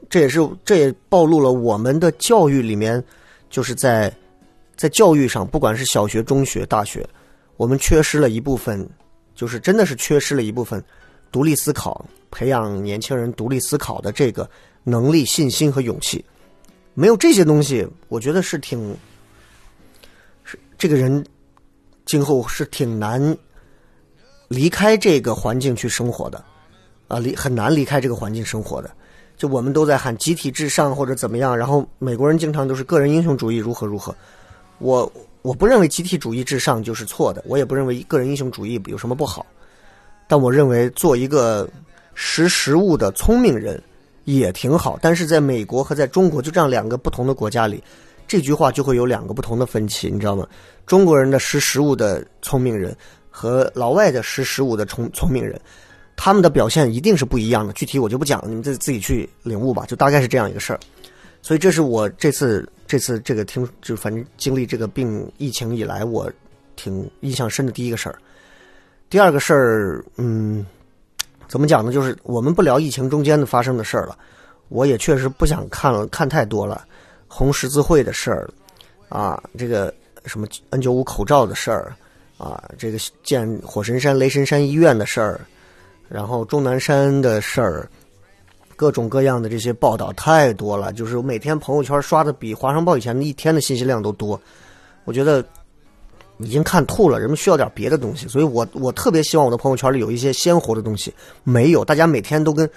[0.09, 3.03] 这也是这也暴露了我们的教育里面，
[3.49, 4.13] 就是在。
[4.77, 7.07] 在教育上，不管是小学、中学、大学，
[7.59, 8.89] 我们缺失了一部分，
[9.35, 10.83] 就是真的是缺失了一部分
[11.31, 14.49] 独立思考，培养年轻人独立思考的这个
[14.83, 16.25] 能力、信心和勇气。
[16.95, 18.97] 没有这些东西，我觉得是挺
[20.81, 21.23] 这个人
[22.07, 23.37] 今后是挺难
[24.49, 26.43] 离开这个环境去生活的
[27.07, 28.91] 啊，离很难离开这个环境生活的。
[29.37, 34.17] 就我们都在喊集体至上或者怎么样，然后美国人经常都是个人英雄主义如何如何。
[34.79, 35.13] 我
[35.43, 39.45] 我不认为集体主义至上就是错的，我也不认为个人英雄主义有什么不好。
[40.27, 41.69] 但我认为做一个
[42.15, 43.79] 识时务的聪明人
[44.25, 44.99] 也挺好。
[45.03, 47.85] 但是在美国和在中国就这样两个不同的国家里，
[48.31, 50.47] 这句话就会有两个不同的分歧，你知道吗？
[50.87, 52.97] 中国人的识时务的聪明人
[53.29, 55.61] 和老外的识时务的聪聪明人。
[56.15, 59.85] 他们的表现一定是不一样的，具体我就不讲了，你们自自己去领悟吧。
[59.85, 60.79] 就大概是这样一个事儿，
[61.43, 66.31] 所以这是我这次这次这个听，就反正经历这个病疫情以来，我
[66.77, 68.17] 挺印象深的第一个事儿。
[69.09, 70.65] 第二个事儿，嗯，
[71.49, 71.91] 怎么讲呢？
[71.91, 74.17] 就是我们不聊疫情中间的发生的事儿了，
[74.69, 76.87] 我也确实不想看了，看太多了。
[77.33, 78.51] 红十字会的事儿，
[79.09, 79.95] 啊，这个
[80.27, 81.95] 什么 N 九五口罩的事儿，
[82.37, 85.41] 啊，这个建火神山雷神山医院的事儿。
[86.09, 87.89] 然后钟南山的事儿，
[88.75, 94.39] 各种各样的这些报道太多了，就是我每天朋友圈刷的比《华商报》以前的一天的信息量都多。
[95.05, 95.45] 我觉得
[96.39, 101.15] 已经看吐了，人们需要点别的东西，所以我我特别希望我的朋友圈里有一些鲜活的东西。
[101.45, 102.69] 没有，大家每天都跟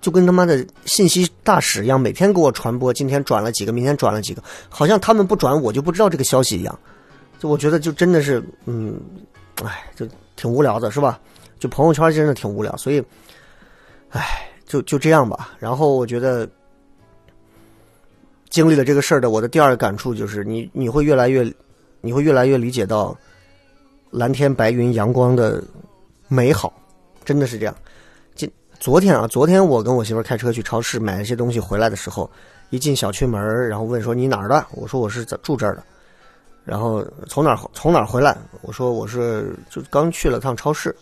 [0.00, 6.78] 就跟他妈的信息大使一样，每天给我传播，今天转了几个，明天转了几个，好像他们不转我就不知道这个消息一样。
[7.38, 9.00] 就我觉得就真的是，嗯，
[9.64, 11.18] 哎，就挺无聊的，是吧？
[11.58, 13.02] 就朋友圈真的挺无聊，所以，
[14.10, 15.50] 唉，就就这样吧。
[15.58, 16.48] 然后我觉得，
[18.48, 21.50] 经历了这个事儿的，我的第二个感触就是，你你会越来越，
[22.00, 23.16] 你会越来越理解到
[24.10, 25.62] 蓝天白云、阳光的
[26.28, 26.72] 美好，
[27.24, 27.74] 真的是这样。
[28.80, 32.28] 昨天啊，昨天我跟我媳妇开车去超市买一些东西回来的时候，
[32.70, 34.66] 一进小区门，然后问说你哪儿的？
[34.70, 35.84] 我说我是住这儿的。
[36.64, 38.34] 然后从哪儿从哪儿回来？
[38.62, 40.96] 我说我是就刚去了趟超市。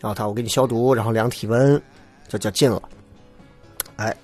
[0.00, 1.80] 然后他，我给你消毒，然后量体温，
[2.26, 2.82] 就就进了。
[3.94, 4.16] 哎，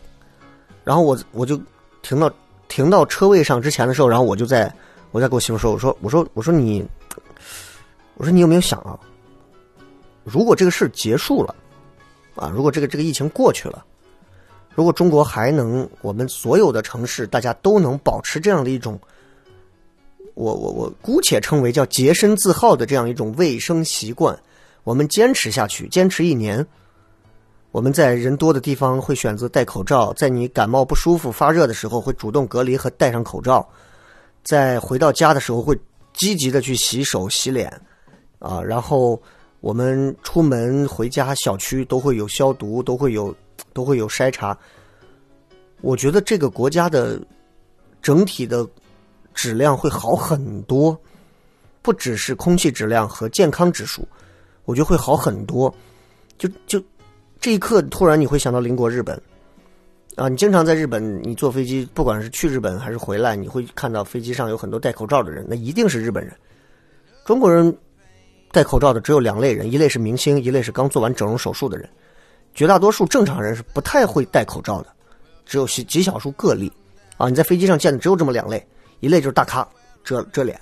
[0.82, 1.56] 然后我我就
[2.02, 2.28] 停到
[2.66, 4.72] 停到车位上之前的时候，然后我就在
[5.12, 6.84] 我在跟我媳妇说，我说我说我说你，
[8.16, 8.98] 我说你有没有想啊？
[10.24, 11.54] 如果这个事结束了，
[12.34, 13.84] 啊，如果这个这个疫情过去了，
[14.74, 18.98] 如果中国还能，我们所有的城市大家都能保持这样的一种，
[20.34, 24.36] 我我我姑且称为叫洁身自好的这样一种卫生习惯。
[24.82, 26.66] 我们坚持下去，坚持一年。
[27.70, 33.66] 我们在人多的地方会选择戴口罩，在你感冒不舒服、发热的时候会主动隔离和戴上口罩，
[34.44, 35.76] 在回到家的时候会
[36.12, 37.72] 积极的去洗手、洗脸，
[38.38, 39.20] 啊，然后
[39.64, 43.34] 我们出门回家、小区都会有消毒，都会有
[43.72, 44.54] 都会有筛查。
[45.80, 47.18] 我觉得这个国家的
[48.02, 48.68] 整体的
[49.32, 50.94] 质量会好很多，
[51.80, 54.06] 不只是空气质量和健康指数。
[54.66, 55.74] 我觉得会好很多，
[56.36, 56.78] 就就
[57.40, 59.18] 这一刻突然你会想到邻国日本，
[60.16, 66.36] 啊，你经常在日本，你坐飞机，不管是去日本还是回来，你会看到飞机上有很多戴口罩的人，那一定是日本人。
[67.24, 67.74] 中国人
[68.54, 71.90] 戴口罩的只有两类人，一类是明星，一类是刚做完整容手术的人，
[72.54, 74.86] 绝大多数正常人是不太会戴口罩的，
[75.44, 76.72] 只有极极少数个例，
[77.16, 78.64] 啊，你在飞机上见的只有这么两类，
[79.00, 79.66] 一类就是大咖
[80.04, 80.56] 遮遮脸，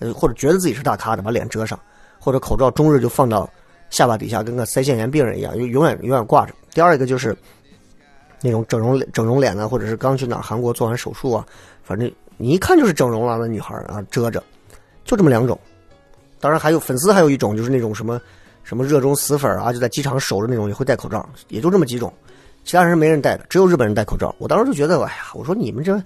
[0.00, 1.78] 呃，或者觉得自己是大咖的把脸遮上。
[2.18, 3.48] 或者口罩终日就放到
[3.88, 6.52] 下巴底下，跟个腮腺炎病人一样，永远永远挂着。
[6.74, 7.36] 第二个就是
[8.42, 11.46] 那种整容整容脸呢，或者是刚去哪韩国做完手术啊，
[11.84, 14.42] 反正你一看就是整容了的女孩啊，遮着，
[15.04, 15.56] 就这么两种。
[16.40, 18.20] 当然还有粉丝，还有一种就是那种什么
[18.62, 22.12] 什么热衷死粉啊，就在机场守着那种也会戴口罩，也就这么几种，
[22.64, 24.34] 其他人没人戴的，只有日本人戴口罩。
[24.38, 25.96] 我当时就觉得，哎呀，我说你们这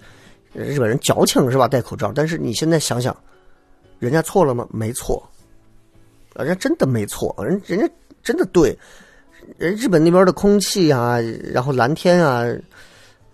[0.53, 1.66] 日本人矫情是吧？
[1.68, 3.16] 戴口罩，但是你现在想想，
[3.99, 4.66] 人家错了吗？
[4.70, 5.22] 没错。
[6.37, 7.89] 人家真的没错，人人家
[8.22, 8.78] 真的对，
[9.59, 11.18] 人日本那边的空气啊，
[11.53, 12.45] 然后蓝天啊，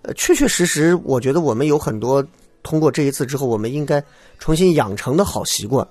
[0.02, 2.26] 呃，确确实实，我觉得我们有很多
[2.62, 4.02] 通过这一次之后，我们应该
[4.38, 5.86] 重新养成的好习惯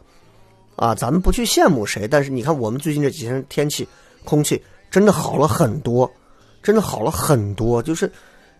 [0.76, 0.96] 啊。
[0.96, 3.88] 咱们不去羡慕谁，但是你看，我们最近这几天天气、
[4.24, 6.10] 空气真的好了很多，
[6.64, 7.82] 真的好了很多。
[7.82, 8.12] 就是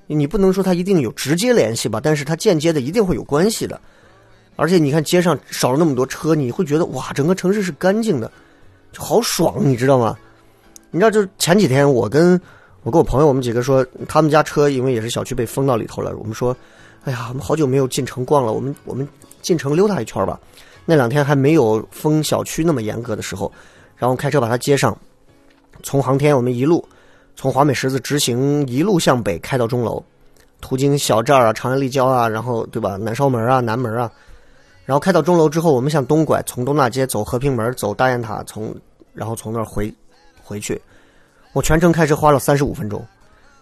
[0.08, 3.80] 你不能说它一定有直接联系吧，但是它间接的一定会有关系的。
[4.56, 8.32] 而且你看街上少了那么多车，你会觉得哇，整个城市是干净的，
[8.94, 10.18] 就好爽，你知道吗？
[10.92, 12.40] 你知道，就前几天我跟
[12.84, 16.56] 我跟我朋友，我们几个说，他们家车因为也是小区被封到里头了，我们说，
[17.04, 19.06] 哎呀，我们好久没有进城逛了，我们我们
[19.42, 20.40] 进城溜达一圈吧。
[20.86, 23.52] 那两天还没有封小区那么严格的时候，
[23.96, 24.96] 然后开车把他接上，
[25.84, 26.88] 从航天我们一路
[27.36, 30.04] 从华美十字直行一路向北开到钟楼，
[30.62, 32.98] 途经小寨啊、长安立交啊，然后对吧？
[32.98, 34.10] 南稍门啊、南门啊，
[34.86, 38.76] 然后开到钟楼之后，我们向东拐，从东大街走和平门，走大雁塔，从
[39.14, 39.94] 然后从那儿回
[40.44, 40.80] 回去。
[41.54, 43.04] 我全程开车花了三十五分钟。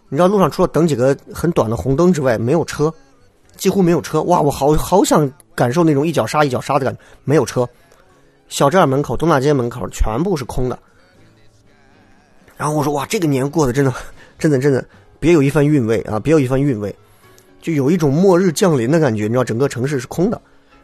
[0.10, 2.94] 你知道路上除了等几个很短的红灯之外，没有车，
[3.56, 4.22] 几乎没有车。
[4.24, 7.00] 哇，我好好想感受那种一脚刹一脚刹的感觉。
[7.24, 7.68] 没有车，
[8.50, 10.78] 小寨门口、东大街门口全部是空的。
[12.56, 13.94] 然后我说哇，这个年过得真的、
[14.38, 14.84] 真的、真的
[15.20, 16.20] 别有一番韵味啊！
[16.20, 16.96] 别有一番韵味，
[17.62, 19.24] 就有一种末日降临的感觉。
[19.24, 20.40] 你知道，整个城市是空的，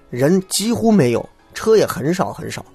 [0.09, 2.65] 人几乎没有，车也很少很少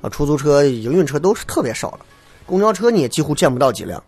[0.00, 0.08] 啊。
[0.08, 2.00] 出租车、营运车都是特别少的，
[2.46, 4.02] 公交车你也几乎见不到几辆。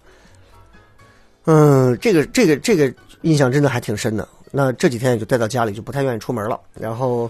[1.44, 4.26] 嗯，这个这个这个印象真的还挺深的。
[4.52, 6.60] 那这几天也就待到家里，就不太愿意出门了。
[6.74, 7.28] 然后，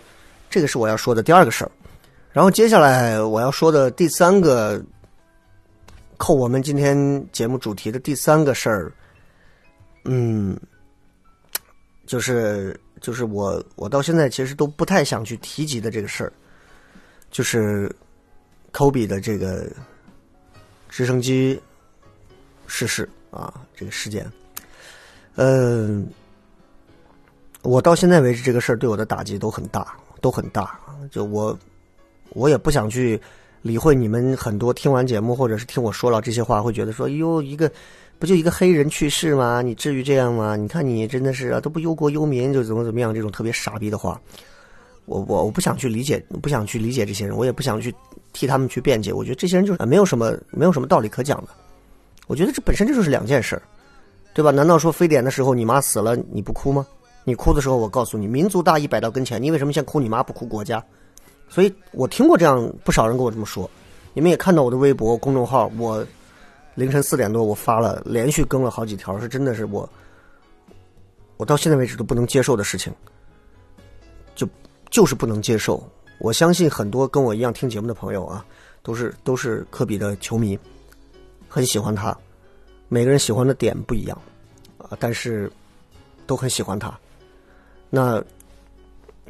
[0.50, 1.70] 这个是我要说的第二个事儿。
[2.32, 4.82] 然后接下来我要说的第三个，
[6.18, 8.92] 扣我们今天节目主题的第三个事儿，
[10.04, 10.58] 嗯，
[12.04, 16.32] 就是就是我我到现在其实都不太想去提及的这个事儿，
[17.30, 17.90] 就是
[18.70, 19.70] 科比的这个
[20.88, 21.60] 直升机
[22.66, 23.08] 逝世。
[23.32, 24.30] 啊，这个事件，
[25.36, 26.06] 嗯，
[27.62, 30.78] 我到现在为止，这个事儿对我的打击都很大，都很大。
[31.10, 31.56] 就我，
[32.30, 33.20] 我也不想去
[33.62, 37.70] 理会你们很多听完节目或者是听我说了这些话，会觉得说，哟，一个
[38.18, 39.62] 不就一个黑人去世吗？
[39.62, 40.56] 你至于这样吗？
[40.56, 44.20] 你看你真的是啊，都不忧国忧民，就怎么怎么样，这种特别傻逼的话，
[45.04, 47.94] 我我我不想去理解，不想去理解这些人，我也不想去
[48.32, 49.12] 替他们去辩解。
[49.12, 51.48] 我觉得这些人就是没有什么没有什么道理可讲的。
[52.26, 53.62] 我觉得这本身这就是两件事儿，
[54.34, 54.50] 对吧？
[54.50, 56.84] 难道说非典的时候你妈死了你不哭吗？
[57.24, 60.84] 你哭的时候，我告诉你，民族大义摆到跟前，你为什么先哭你妈不哭国家？
[61.48, 63.70] 所以我听过这样不少人跟我这么说，
[64.14, 66.04] 你们也看到我的微博公众号，我
[66.74, 69.88] 凌晨四点多我发了，连续更了好几条，是真的是我，
[71.36, 72.92] 我到现在为止都不能接受的事情，
[74.34, 74.48] 就
[74.90, 75.82] 就是不能接受。
[76.18, 78.44] 我相信很多跟我一样听节目的朋友啊，
[78.82, 80.58] 都是都是科比的球迷。
[81.48, 82.16] 很喜欢他，
[82.88, 84.18] 每个人喜欢的点不一样，
[84.78, 85.52] 啊，但是
[86.26, 86.98] 都很喜欢他。
[87.94, 88.24] 那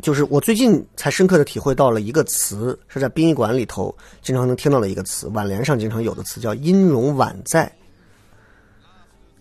[0.01, 3.93] 就是我最近才深刻的体会到了一个词，是在殡仪馆里头
[4.23, 7.71] 经常能听到的一个词，挽联上经常有的词，叫“音容宛在”。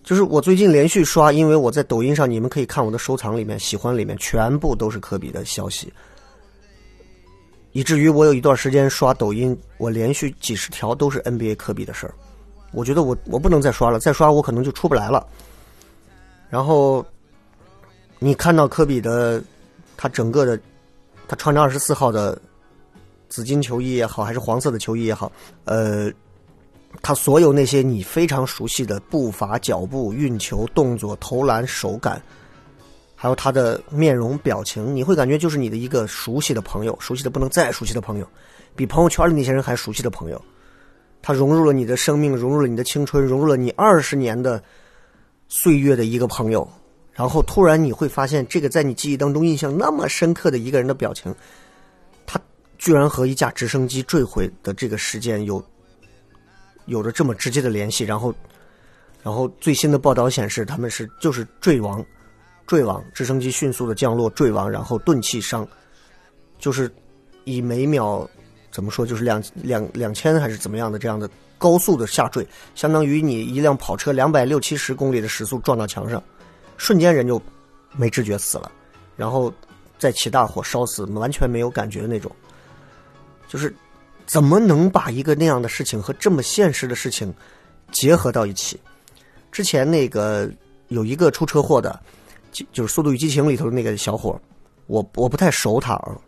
[0.02, 5.92] 就是我最近连续刷，因为我在抖音上，你们可以看我的收藏里面、喜欢里面，全部都是科比的消息，
[7.70, 12.14] 以至于我有一段时间刷抖音，我连续几十条都是 NBA 科比的事儿。
[12.72, 15.24] 我觉得我我不能再刷了，再刷我可能就出不来了。
[16.50, 17.06] 然后，
[18.22, 19.42] 你看到科比的
[19.96, 20.58] 他整个的，
[21.26, 22.40] 他穿着二十四号的
[23.28, 25.30] 紫金球衣也好，还是黄色的球衣也好，
[25.64, 26.08] 呃，
[27.02, 32.22] 他所有那些你非常熟悉的步伐、脚步、运球、动作、投篮、手感，
[33.16, 38.28] 还有他的面容表情，你会感觉就是你的一个熟悉的朋友，熟悉的不能再熟悉的朋友，
[38.76, 40.40] 比朋友圈里那些人还熟悉的朋友。
[41.20, 44.62] 他融入了你的生命，融入了你的青春，融入了你二十年的
[45.48, 46.68] 岁月的一个朋友，
[47.12, 51.34] 然后突然你会发现，这个在你记忆当中印象那么深刻的一个人的表情，
[52.26, 52.40] 他
[52.78, 55.64] 居然和一架直升机坠毁的这个事件有
[56.86, 58.04] 有着这么直接的联系。
[58.04, 58.34] 然后，
[59.22, 62.04] 然后最新的报道显示，他们是就是坠亡，
[62.66, 65.66] 坠亡，直升机迅速的降落，坠亡，然后钝器伤，
[66.58, 66.90] 就是
[67.44, 68.28] 以每秒。
[68.74, 69.04] 怎么说？
[69.04, 72.42] 就是两两两千还是怎么样的这样的高速的下坠，
[72.74, 76.24] 相当于你一辆跑车两百六七十公里的时速撞到墙上，
[76.82, 77.40] 瞬间人就
[77.92, 78.68] 没知觉死了，
[79.16, 79.54] 然后
[80.00, 82.28] 再起大火烧死，完全没有感觉的那种。
[83.46, 83.72] 就是
[84.26, 87.32] 怎么能把一个那样的事情和这么现实的事情
[87.92, 88.80] 结合到一起？
[89.52, 90.50] 之前那个
[90.88, 92.00] 有一个出车祸的，
[92.50, 94.36] 就就是《速度与激情》里头的那个小伙，
[94.88, 96.18] 我我不太熟他啊。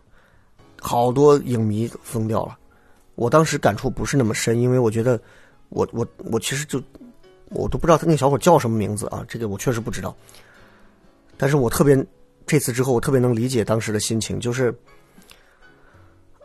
[0.79, 2.57] 好多影迷疯掉了，
[3.15, 5.19] 我当时感触不是那么深，因为我觉得，
[5.67, 6.81] 我我我其实就
[7.49, 10.15] 我都不知道他那个小伙叫什么名字啊，这个我确实不知道。
[11.37, 12.05] 但是我特别
[12.45, 14.73] 这次之后，我特别能理解当时的心情，就是，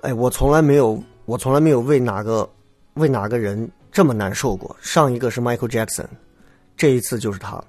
[0.01, 2.49] 哎，我从来没有，我从来没有为哪个
[2.95, 4.75] 为哪个人这么难受过。
[4.81, 6.07] 上一个是 Michael Jackson，
[6.77, 7.63] 这一次就是他。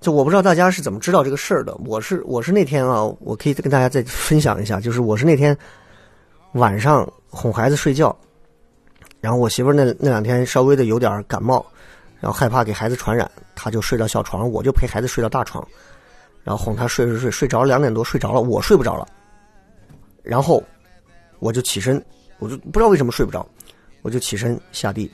[0.00, 1.74] 就我不知道大家是怎么知道这个事儿的。
[1.84, 4.78] 我是我是那天啊，我可以跟大家再分享一下。
[4.80, 5.56] 就是我是那天
[6.52, 8.14] 晚上哄孩子睡觉，
[9.20, 11.64] 然后我媳妇那那两天稍微的有点感冒，
[12.24, 15.62] 然后害怕给孩子传染，他就睡到小床，我就陪孩子睡到大床，
[16.42, 19.06] 然后哄他睡睡睡，睡着两点多睡着了，我睡不着了，
[20.22, 20.62] 然后
[21.38, 22.02] 我就起身，
[22.38, 23.46] 我就不知道为什么睡不着，
[24.00, 25.12] 我就起身下地，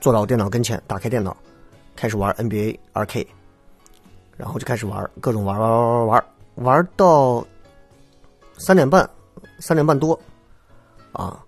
[0.00, 1.36] 坐到我电脑跟前，打开电脑，
[1.94, 3.24] 开始玩 NBA 2K，
[4.36, 6.24] 然后就开始玩各种玩玩玩玩玩
[6.56, 7.46] 玩到
[8.56, 9.08] 三点半，
[9.60, 10.18] 三点半多
[11.12, 11.38] 啊。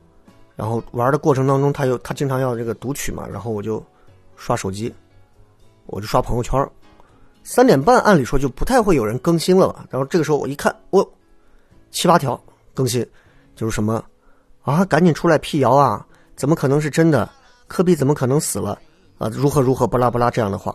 [0.55, 3.85] 然后玩的过程当中，他又他经常要这个读取嘛，然后我就
[4.41, 4.93] 刷手机，
[5.85, 6.67] 我就刷朋友圈。
[7.45, 9.85] 三点半按理说就不太会有人更新了吧？
[9.91, 11.07] 然后这个时候我一看，哦，
[11.91, 13.07] 七八条更新，
[13.55, 14.03] 就是什么
[14.63, 16.07] 啊，赶紧出来辟谣啊！
[16.37, 17.29] 怎么可能是真的？
[17.69, 18.81] 科比怎么可能死了？
[19.19, 20.75] 啊，如何如何不拉不拉这样的话，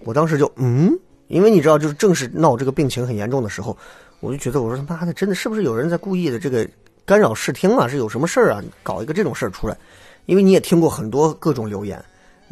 [0.00, 0.92] 我当时就嗯，
[1.28, 3.76] 因为你知道，就是正是闹这个病情很严重的时候，
[4.20, 6.68] 我就觉得我说他妈的，真的是不是有人在故意的这个？
[7.06, 8.62] 干扰视听啊，是有什么事儿啊？
[8.82, 9.76] 搞一个这种事儿出来，
[10.24, 12.02] 因为你也听过很多各种留言，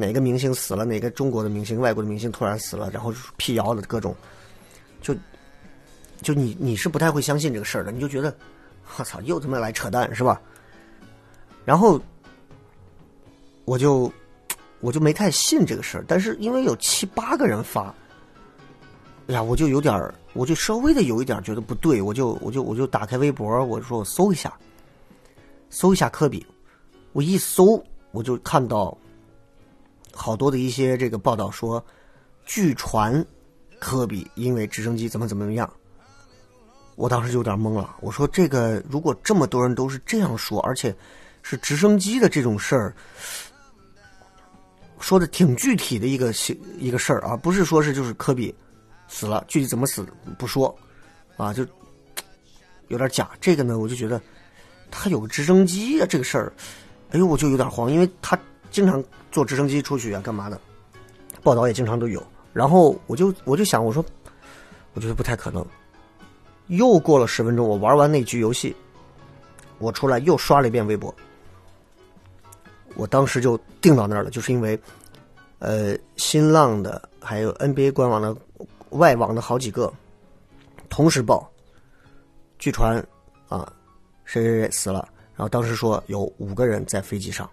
[0.02, 4.12] 哪个明星死了，哪个中国的明星、外国的明星突然死了，然后辟谣的各种，
[5.00, 5.14] 就
[6.20, 8.34] 就你你是不太会相信这个事儿的，你就觉得
[8.98, 10.40] 我操，又他妈来扯淡是吧？
[11.64, 12.00] 然后
[13.64, 14.12] 我就
[14.80, 17.94] 我就没太信这个事儿，但是因为有七八个人发，
[19.28, 20.12] 哎呀，我就有点儿。
[20.34, 24.50] 我就稍微的有一点觉得不对，我就我就我就打开微博，我说我搜一下，
[25.68, 26.46] 搜一下科比，
[27.12, 28.96] 我一搜我就看到
[30.12, 31.84] 好多的一些这个报道说，
[32.44, 33.24] 据传
[33.78, 35.70] 科比因为直升机怎么怎么样，
[36.96, 37.96] 我当时就有点懵了。
[38.00, 40.94] 我说这个如果这么多人都是这样说，而且
[41.42, 42.94] 是直升机的这种事儿，
[45.00, 46.32] 说的挺具体的一个
[46.78, 48.54] 一个事儿啊，不是说是就是科比。
[49.08, 50.06] 死了，具体怎么死
[50.38, 50.74] 不说，
[51.36, 51.66] 啊，就
[52.88, 53.30] 有点假。
[53.42, 54.18] 这个呢，我就觉得
[54.90, 56.50] 他有个直升机啊，这个事儿，
[57.10, 58.38] 哎呦，我就有点慌，因为他
[58.72, 60.60] 经常坐直升机出去啊，干嘛的？
[61.44, 62.20] 报道也经常都有。
[62.52, 64.04] 然后我就我就想，我说，
[64.94, 65.64] 我觉得不太可能。
[66.66, 68.74] 又过了十分钟，我玩完那局游戏，
[69.78, 71.14] 我出来又刷了一遍微博，
[72.96, 74.78] 我当时就定到那儿了，就是因为，
[75.60, 78.36] 呃，新浪的还有 NBA 官网的。
[78.92, 79.90] 外网的好几个
[80.90, 81.50] 同时报，
[82.58, 83.02] 据传
[83.48, 83.72] 啊，
[84.26, 87.48] 谁谁谁死了，然后当时说有五个人在飞机上，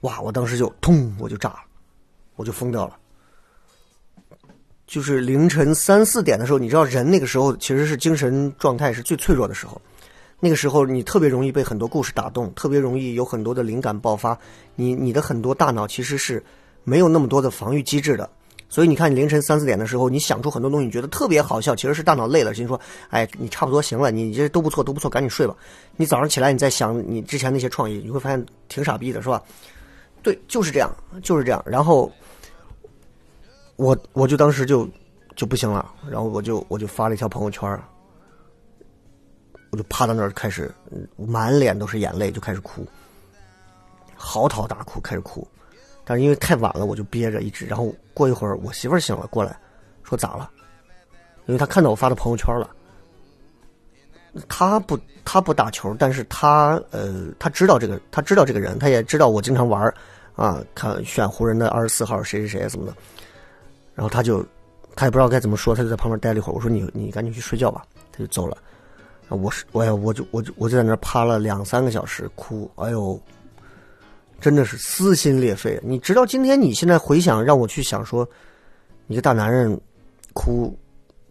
[0.00, 0.20] 哇！
[0.20, 1.60] 我当时就通，我就炸了，
[2.36, 2.96] 我就疯掉了。
[4.86, 9.80] 就是凌晨三四点的时候，你知道人那个时候其实是精神状态是最脆弱的时候，
[10.38, 14.38] 那个时候你特别容易被很多故事打动，特别容易有很多的灵感爆发，
[14.76, 16.44] 你你的很多大脑其实是
[16.84, 18.30] 没有那么多的防御机制的。
[18.68, 22.80] 所以你看，凌晨三四点的时候，你想出很多东西，你觉得特别好笑，其实是大脑累了，心说
[23.10, 25.56] ：“哎，你差不多行了，你这都不错，都不错，赶紧睡吧。”
[25.96, 29.42] 你早上起来，你再想你之前那些创意，你会发现挺傻逼的，是吧？
[30.26, 31.62] 对，就是这样，就是这样。
[31.64, 32.10] 然后
[33.76, 34.84] 我我就当时就
[35.36, 37.80] 就不行了，然后我就我就发了一条朋友圈，
[39.70, 40.68] 我就趴到那儿开始
[41.16, 42.84] 满脸都是眼泪，就开始哭，
[44.16, 45.46] 嚎啕大哭，开始哭。
[46.04, 47.64] 但是因为太晚了，我就憋着一直。
[47.64, 49.56] 然后过一会儿，我媳妇儿醒了过来，
[50.02, 50.50] 说咋了？
[51.46, 52.68] 因为她看到我发的朋友圈了。
[54.48, 59.94] 她不，她不打球，但是她呃，她知道这个，她知道这个人，她也知道我经常玩
[60.36, 62.94] 啊，看选湖人的二十四号谁谁谁什么的。
[63.94, 64.44] 然后他就，
[64.94, 66.54] 他也不知道该怎么说，他就在旁边待了一会儿。
[66.54, 68.56] 我说你你赶紧去睡觉吧，他就走了。
[69.28, 73.20] 我是我呀，我就我就我就在那趴了两三个小时哭，哎呦。
[74.38, 75.80] 真的是撕心裂肺。
[75.82, 78.28] 你知道今天你现在回想，让我去想说，
[79.06, 79.80] 你个大男人
[80.34, 80.78] 哭，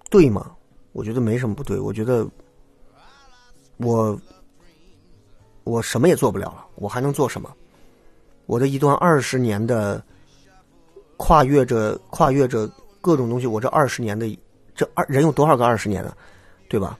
[0.09, 0.51] 对吗？
[0.91, 1.79] 我觉得没什么不对。
[1.79, 2.27] 我觉得
[3.77, 4.19] 我
[5.65, 7.47] 我什么也做不了了，我还能做什么？
[8.45, 10.03] 我的一段二十年的
[11.17, 12.69] 跨越着跨越着
[13.01, 14.39] 各种东西，我这二十年的
[14.75, 16.15] 这二人有多少个二十年呢？
[16.67, 16.97] 对吧？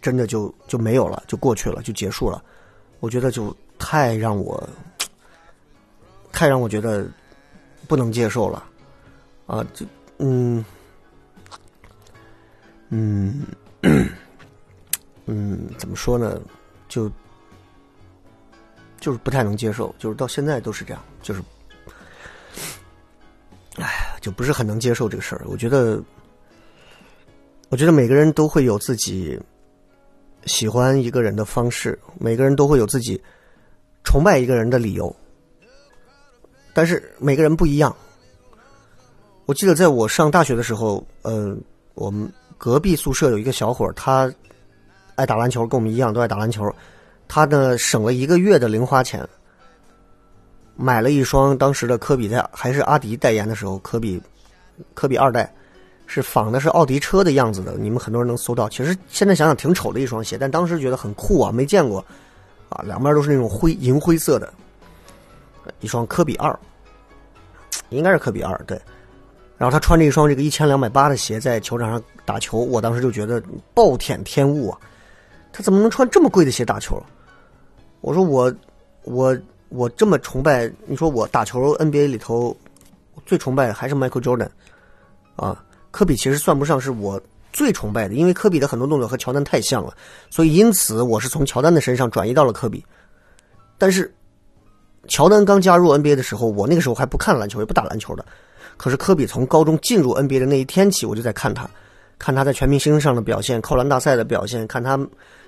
[0.00, 2.42] 真的就就没有了，就过去了，就结束了。
[3.00, 4.68] 我觉得就太让我。
[6.32, 7.04] 太让我觉得
[7.88, 8.64] 不能接受了，
[9.46, 9.84] 啊，就
[10.18, 10.64] 嗯
[12.88, 13.44] 嗯
[15.26, 16.40] 嗯，怎么说呢？
[16.88, 17.10] 就
[19.00, 21.42] 就是不太能接受，就是到现在都是这样，就是，
[23.76, 25.42] 哎，就不是很能接受这个事儿。
[25.46, 26.00] 我觉得，
[27.70, 29.40] 我觉得每个人都会有自己
[30.44, 33.20] 喜欢一个人的方式，每个人都会有自己
[34.04, 35.14] 崇拜一个人的理由。
[36.72, 37.94] 但是每个人不一样。
[39.46, 41.56] 我记得在我上大学的时候，呃，
[41.94, 44.32] 我们隔壁宿舍有一个小伙儿，他
[45.16, 46.64] 爱打篮球，跟我们一样都爱打篮球。
[47.32, 49.24] 他呢省了一个月的零花钱，
[50.74, 54.20] 买了一双当时的科比在，还是阿迪代言的时候，科比
[54.94, 55.54] 科比二代，
[56.08, 57.76] 是仿的是奥迪车的样子的。
[57.78, 62.04] 你们很多人能搜到，其实现在想想挺丑的一双鞋，但当时觉得很酷啊，没见过
[62.68, 64.52] 啊，两边都是那种灰银灰色的，
[65.78, 66.58] 一双科比二，
[67.90, 68.76] 应该是科比二对。
[69.56, 73.40] 然后他穿着一双这个一千两百八的鞋在球场上打球，我当时就觉得
[73.72, 74.80] 暴殄天物啊！
[75.52, 77.00] 他怎么能穿这么贵的鞋打球？
[78.00, 78.52] 我说我
[79.04, 79.36] 我
[79.68, 82.56] 我这么崇拜，你说我打球 NBA 里头
[83.26, 84.48] 最崇拜的还是 Michael Jordan
[85.36, 87.20] 啊，科比其实算不上是我
[87.52, 89.94] 最崇拜的，因为科比的很多动作和乔丹太像了，
[90.30, 92.84] 所以因此我是从乔丹的身上转移到了科比。
[93.78, 94.12] 但是
[95.08, 98.24] 乔丹刚加入 NBA 的时候，我那个时候还不看篮球，也不打篮球的。
[98.76, 101.68] 可是科比从高中进入 NBA 的那一天起，我就在看他，
[102.18, 104.98] 看他在全明星上的表现，扣篮大赛的表现，看他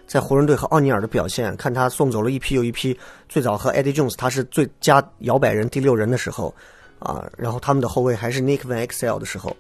[0.07, 2.99] 在湖人队和奥尼尔的表现，看他送走了一批又一批。
[3.29, 6.55] 最早和 Eddie Jones 他是最佳摇摆人第六人的时候，
[6.99, 9.57] 啊，然后他们的后卫还是 Nick Van Exel 的时候，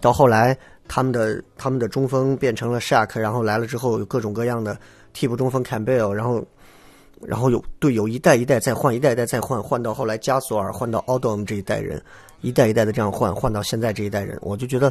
[0.00, 0.56] 到后来
[0.88, 4.78] 他们的他们的中锋变成了 Shaq，然后来了之后有各种各样的
[5.12, 6.44] 替补中锋 Campbell，然后
[7.20, 12.02] 然后有队友一代一代再换，一代一代再换，换到后来加索尔，换到 Odom 这一代人。
[12.42, 14.90] 一代一代的这样换，换到现在这一代人，我就觉得，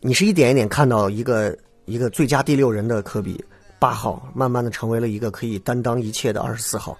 [0.00, 1.54] 你是一点一点看到一个
[1.84, 3.44] 一个最佳第六人的科比
[3.78, 6.96] 八号，慢慢的成为了一个可以担当一切的二十四号。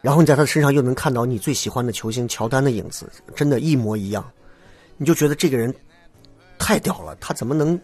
[0.00, 4.28] 然后你在他的身上又能看到你最喜欢的球星乔丹的影子，真的，一模一样。
[4.96, 5.74] 你就觉得这个人
[6.58, 7.80] 太屌了，他怎么能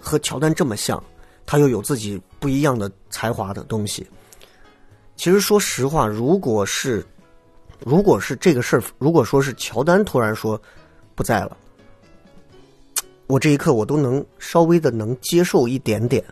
[0.00, 1.02] 和乔丹这么像？
[1.46, 4.06] 他又有自己不一样的才华的东西。
[5.14, 7.06] 其实说实话，如果是。
[7.84, 10.58] 如果是这个事儿，如果说是乔丹突然说
[11.14, 11.54] 不在了，
[13.26, 16.24] 我这一刻我都能稍微的能接受一点点，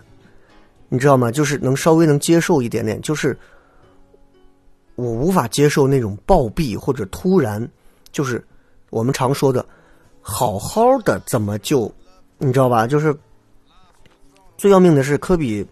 [0.89, 1.31] 你知道吗？
[1.31, 3.37] 就是能稍微能接受一点点，就是
[4.95, 7.69] 我无法接受那种暴毙或者突然，
[8.13, 8.45] 就是
[8.91, 9.65] 我们常说的
[10.21, 11.93] 好好的怎么就
[12.39, 12.87] 你知道吧？
[12.87, 13.17] 就是
[14.57, 15.67] 最要命的是科比，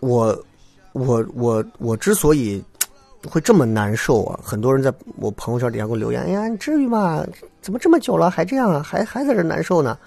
[0.00, 0.44] 我
[0.92, 2.62] 我我我之所以。
[3.26, 4.38] 会这么难受啊！
[4.42, 7.24] 很多人在我朋友圈底下给我留言：“哎呀，你至于吗？
[7.60, 8.82] 怎么这么久了还这样啊？
[8.82, 9.98] 还还在这难受呢？”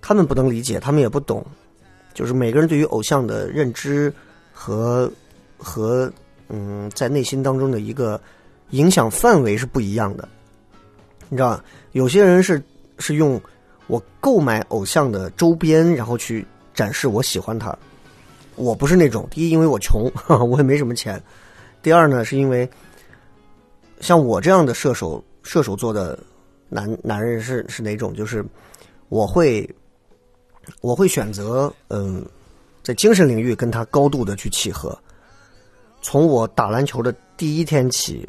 [0.00, 1.44] 他们不能理解，他们也不懂，
[2.12, 4.12] 就是每个人对于偶像的认知
[4.52, 5.10] 和
[5.56, 6.10] 和
[6.48, 8.20] 嗯，在内心当中的一个
[8.70, 10.28] 影响范围是不一样的。
[11.28, 11.62] 你知道？
[11.92, 12.62] 有些人是
[12.98, 13.40] 是用
[13.86, 16.44] 我购买偶像的周边，然后去
[16.74, 17.76] 展示我喜欢他。
[18.56, 20.10] 我不是那种，第一，因为我穷，
[20.50, 21.22] 我也没什么钱。
[21.82, 22.68] 第二呢，是因为
[24.00, 26.18] 像我这样的射手，射手座的
[26.68, 28.14] 男男人是是哪种？
[28.14, 28.44] 就是
[29.08, 29.68] 我会
[30.80, 32.24] 我会选择嗯，
[32.82, 34.96] 在精神领域跟他高度的去契合。
[36.00, 38.28] 从我打篮球的第一天起，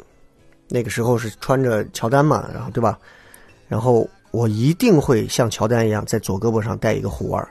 [0.68, 2.98] 那个时候是穿着乔丹嘛，然后对吧？
[3.68, 7.48] 然后我一定会像乔丹一样，在左胳膊上戴一个护腕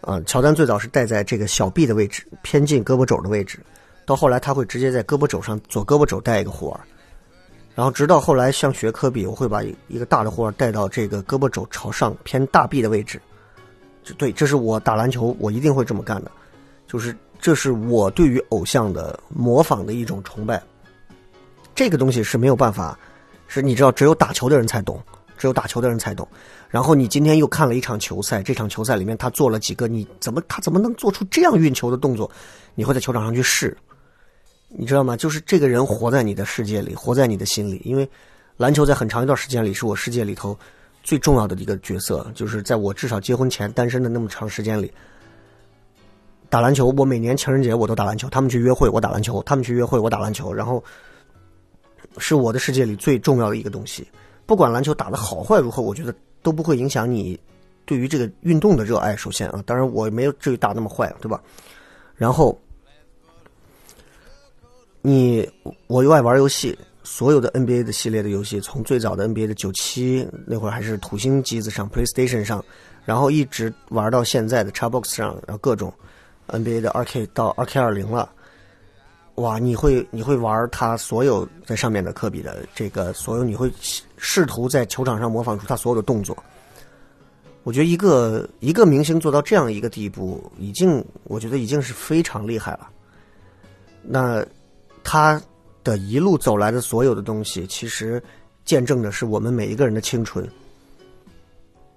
[0.00, 3.58] 啊，乔丹最早是戴在这个小臂的位置，偏近胳膊肘的位置。
[4.04, 6.80] 到后来，他会直接在胳膊肘上左胳膊肘戴一个护腕，
[7.74, 13.20] 然后直到后来像学科比，我会把一个大的护腕戴到这个胳膊肘朝上偏大臂的位置。
[14.18, 16.30] 对，这是我打篮球我一定会这么干的，
[16.88, 20.60] 就是这是我对于偶像的模仿的一种崇拜。
[21.74, 22.98] 这个东西是没有办法，
[23.46, 25.00] 是你知道只有打球的人才懂，
[25.38, 26.26] 只有打球的人才懂。
[26.68, 32.28] 然后你今天又看了一场球赛，这场球赛里面他做了几个，你怎么他怎么能做出这样运球的动作？
[32.74, 33.76] 你会在球场上去试。
[34.74, 35.16] 你知道吗？
[35.16, 37.80] 就是这个人活在你的世界里，活在你的心里。
[37.84, 38.08] 因为
[38.56, 40.58] 篮球在很长一段时间里是我世界里头
[41.02, 42.26] 最重要的一个角色。
[42.34, 44.90] 就是在我至少结婚前单身的那么长时间里，
[46.48, 46.86] 打篮球。
[46.96, 50.50] 我每年情人节我都打篮球，他们去约会我打篮球，他们去约会我打篮球。
[50.50, 50.82] 然后
[52.16, 54.08] 是我的世界里最重要的一个东西。
[54.46, 57.38] 不管篮球打的好坏如何，我觉得都不会影响你
[57.84, 59.14] 对于这个运动的热爱。
[59.14, 61.38] 首先啊，当然我没有至于打那么坏，对吧？
[62.16, 62.58] 然后。
[65.04, 65.50] 你
[65.88, 72.64] 我又爱玩游戏，所有的 NBA 的系列的游戏，从最早的 NBA 的九七那会儿还是土星机子上 PlayStation 上，
[73.04, 75.92] 然后一直玩到现在的 Xbox 上，然后各种
[76.46, 78.30] NBA 的二 K 到二 K 二零了，
[79.34, 79.58] 哇！
[79.58, 83.72] 你会你会玩他所有在上面的科比的这个所有，你会
[84.16, 86.40] 试图在球场上模仿出他所有的动作。
[87.64, 92.88] 我觉得一个一个明星做到这样一个地步，已经我觉得已经是非常厉害了。
[94.00, 94.46] 那。
[95.04, 95.40] 他
[95.84, 98.22] 的一路走来的所有的东西，其实
[98.64, 100.48] 见证的是我们每一个人的青春。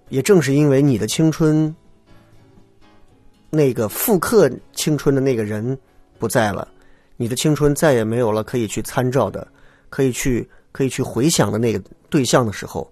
[0.10, 1.76] 也正是因为你的青春，
[3.50, 5.78] 那个复刻青春的那个人
[6.20, 6.68] 不在了，
[7.18, 9.48] 你的青春再也没有了可以去参照的、
[9.90, 12.88] 可以去可以去回想的那个对象的时候，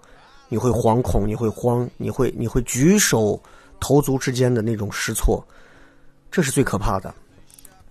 [0.50, 3.40] 你会惶恐，你会慌，你会你会举手
[3.80, 5.46] 投足之间的那种失措。
[6.32, 7.14] 这是最可怕的。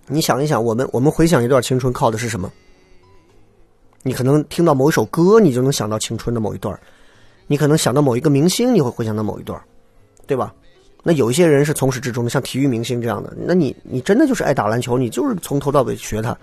[0.07, 2.51] 你想一想，我们我们回想一段青春，靠的是什么？
[4.01, 6.77] 你可能听到某一首歌，你就能想到青春的某一段
[7.47, 9.59] 你可能想到某一个明星，你会回想到某一段
[10.27, 10.53] 对吧？
[11.03, 16.37] 那有一些人是从始至终的，像体育明星这样的，那你你真的就是爱打篮球，你就是从头到尾学他。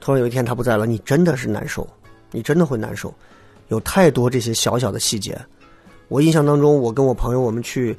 [0.00, 1.86] 突然有一天他不在了，你真的是难受，
[2.30, 3.12] 你真的会难受。
[3.66, 5.36] 有太多这些小小的细节。
[6.06, 7.96] 我印象当中，我跟我朋友我们去，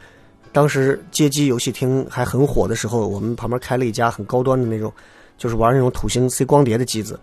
[0.52, 4.92] 当时街机游戏厅还很火的时候，我们旁边开了一家很高端的那种，
[5.38, 7.20] 就是玩那种土星 C 光碟的机子。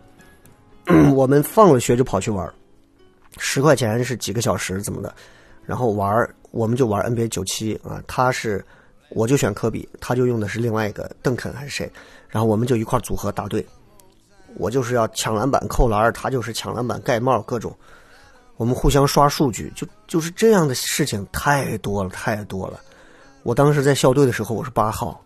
[1.15, 2.49] 我们放了学就跑去玩，
[3.39, 5.13] 十块钱是几个小时怎么的，
[5.65, 8.65] 然后玩我们就玩 NBA 九七啊，他是
[9.11, 11.91] 我就选科比，他就用的是另外一个邓肯还是谁，
[12.29, 13.67] 然后我们就一块组合打队，
[14.55, 17.77] 我就是要抢篮板扣篮，他就是抢篮板盖帽各种，
[18.57, 22.81] 我们互相刷数据，就就是这样的事情太多了太多了。
[23.47, 25.25] 我当时在校队的时候我是八号，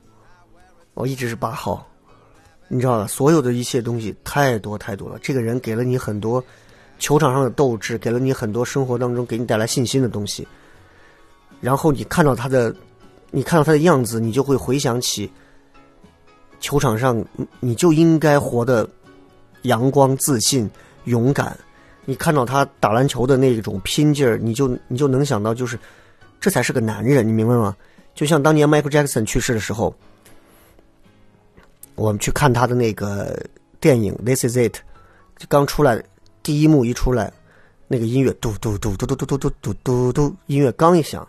[0.93, 1.89] 我一直是八号。
[2.68, 5.18] 你知道吧，所有的一切东西太多太多了。
[5.23, 6.45] 这个人给了你很多
[6.99, 10.47] 球场上的斗志，给了你很多生活当中给你带来信心的东西。
[11.62, 12.77] 然后你看到他的，
[13.31, 15.33] 你看到他的样子，你就会回想起
[16.61, 17.25] 球场上，
[17.59, 18.87] 你就应该活得
[19.62, 20.71] 阳光、自信、
[21.05, 21.59] 勇敢。
[22.05, 25.79] 你看到他打篮球的那种拼劲儿，你就你就能想到，就是
[26.39, 27.75] 这才是个男人，你明白吗？
[28.21, 29.95] 就像当年 Michael Jackson 去世的时候。
[31.95, 33.39] 我们去看他的那个
[33.79, 34.77] 电影《This Is It》，
[35.49, 36.03] 刚出来
[36.43, 37.31] 第一幕一出来，
[37.89, 41.27] 那个音乐嘟嘟嘟嘟嘟嘟嘟嘟嘟嘟嘟，音乐刚一响，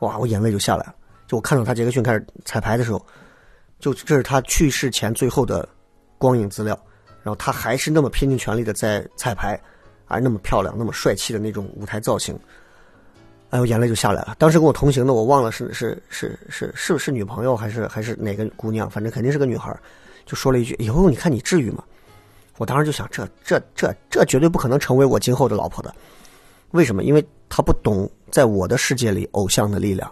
[0.00, 0.94] 哇，我眼泪就下来了。
[1.26, 3.06] 就我看到他杰克逊开始彩排的时候，
[3.80, 5.68] 就这是他去世前最后的
[6.16, 6.78] 光影资料，
[7.24, 9.60] 然后他还是那么拼尽全力的在彩排，
[10.06, 12.38] 而那么漂亮、那么帅气的那种舞台造型，
[13.54, 14.34] 哎，我眼泪就下来了。
[14.36, 19.72] 当时跟我同行的，我忘了是是是是是不是女朋友还是还是哪个姑娘，反正肯定是个女孩。
[20.26, 21.84] 就说了一句：“以后你看你至于吗？”
[22.58, 25.94] 我当时就想，这这这这绝对不可能成为我今后的老婆的。
[26.72, 27.04] 为什么？
[27.04, 30.10] 因为他不懂在我的世界里偶像的力量。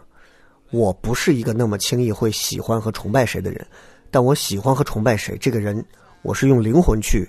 [0.71, 3.67] 我不是一个那么轻易会喜欢和崇拜谁的人，
[4.09, 5.85] 但我喜欢和崇拜谁，这个人
[6.23, 7.29] 我是用灵魂去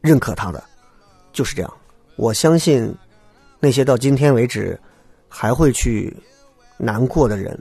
[0.00, 0.60] 认可他的，
[1.32, 1.72] 就是这样。
[2.16, 2.92] 我相信
[3.60, 4.76] 那些到今天为止
[5.30, 6.14] 还会去
[6.76, 7.58] 难过的人，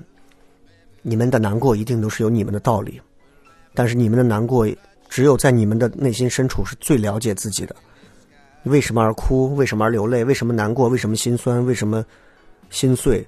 [1.03, 2.99] 你们的难过一定都是有你们的道理。
[3.74, 4.67] 但是你们的难过，
[5.07, 7.76] 只有在你们的内心深处是最了解自己的。
[8.63, 9.55] 为什么而哭？
[9.55, 10.26] 为什么而流泪？
[10.26, 10.89] 为什么难过？
[10.89, 11.65] 为什么心酸？
[11.65, 12.03] 为什么
[12.70, 13.26] 心碎？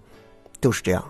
[0.60, 1.04] 就是这样。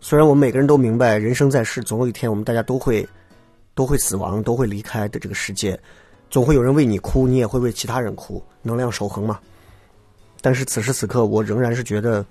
[0.00, 3.06] 虽然我们每个人都明白，人生在世，总有一天我们大家都会
[3.74, 5.78] 都会死亡，都会离开的这个世界，
[6.30, 9.38] 总会有人为你哭，你也会为其他人哭，能量守恒嘛。
[10.42, 12.22] 但是此时此刻，我仍然是觉得，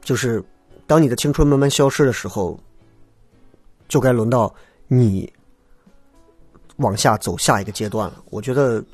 [0.00, 0.42] 就是
[0.86, 2.58] 当你的青春慢慢消失的时候。
[3.88, 4.54] 就该轮到
[4.86, 5.32] 你
[6.76, 8.22] 往下走下一个阶段了。
[8.28, 8.84] 我觉得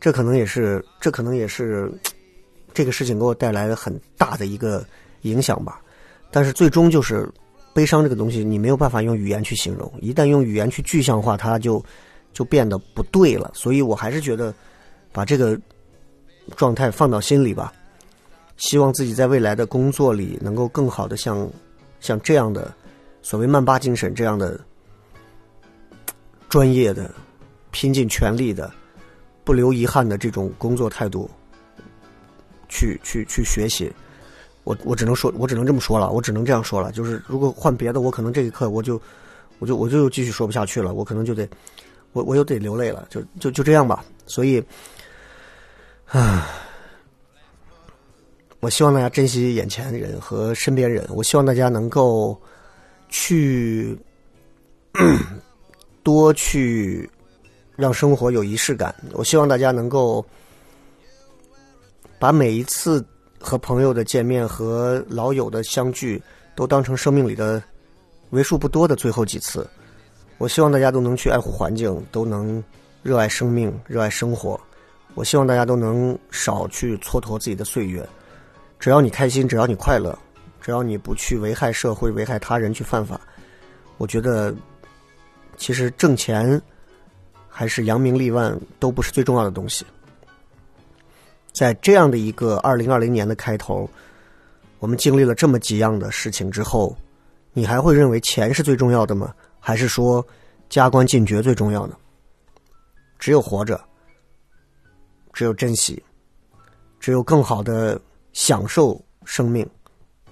[0.00, 1.92] 这可能也是，这可能也是
[2.72, 4.82] 这个事情给我带来了很大的一个
[5.20, 5.82] 影响吧。
[6.30, 7.30] 但是最终就是
[7.74, 9.92] 悲伤这个东西，你没有办法用语言去形容。
[10.00, 11.84] 一旦用语言去具象化，它就
[12.32, 13.50] 就变得不对了。
[13.52, 14.54] 所以我还是觉得
[15.12, 15.60] 把这个
[16.54, 17.72] 状态放到心里吧。
[18.56, 21.48] 希望自己在未来的工作里能够更好的像
[22.00, 22.72] 像这样的。
[23.22, 24.60] 所谓曼巴精神这样的
[26.48, 27.12] 专业的、
[27.72, 28.72] 拼尽全力的、
[29.42, 31.28] 不留遗憾的这种工作态度，
[32.68, 33.92] 去去去学习，
[34.62, 36.92] 我我只能说，我只能这么说了，我只能这样说了。
[36.92, 39.00] 就是如果换别的，我可能这一刻我就
[39.58, 41.48] 我就我就继续说不下去了，我可能就得
[42.12, 44.04] 我我又得流泪了，就就就这样吧。
[44.24, 44.62] 所以，
[46.06, 46.46] 唉，
[48.60, 52.40] 我希望大家珍惜眼前人和身边人，我希望大家能够。
[53.08, 53.96] 去
[56.02, 57.08] 多去
[57.76, 58.92] 让生活有仪式感。
[59.12, 60.26] 我希望大家能够
[62.18, 63.02] 把每一次
[63.38, 66.20] 和朋友的见面和老友的相聚
[66.56, 67.62] 都当成生命里的
[68.30, 69.64] 为数不多的最后几次。
[70.38, 72.62] 我希望大家都能去爱护环境，都能
[73.04, 74.60] 热爱生命、热爱生活。
[75.16, 78.06] 我希望大家都能少去蹉跎自己的岁月。
[78.78, 80.16] 只要你开心，只要你快乐。
[80.60, 83.20] 只要你不去危害社会、危害他人、去犯法，
[83.98, 84.52] 我觉得
[85.56, 86.60] 其实挣钱
[87.48, 89.86] 还是扬名立万都不是最重要的东西。
[91.52, 93.88] 在这样的一个二零二零年的开头，
[94.80, 96.96] 我们经历了这么几样的事情之后，
[97.52, 99.32] 你还会认为钱是最重要的吗？
[99.60, 100.26] 还是说
[100.68, 101.96] 加官进爵最重要呢？
[103.20, 103.80] 只有活着，
[105.36, 106.02] 只有珍惜，
[106.98, 108.00] 只有更好的
[108.32, 109.68] 享受生命。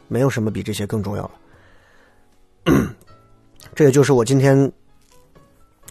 [0.08, 1.22] 没有什么比这些更重要
[2.64, 2.74] 了。
[3.74, 4.70] 这也就是我今天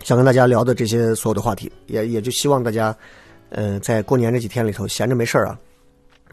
[0.01, 2.95] 想跟大家聊的这些所有的话题，也也就希望大家，
[3.49, 5.59] 呃，在过年这几天里头闲着没事儿啊，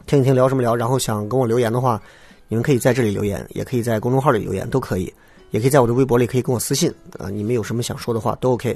[0.07, 2.01] 听一听聊什么聊，然后想跟我留言的话，
[2.47, 5.13] 你们可以在这里留言，也可以在公众号里留言，都可以，
[5.51, 8.75] 也可以在我的微博里可以跟我私信啊，你们有什么想说的话都 OK。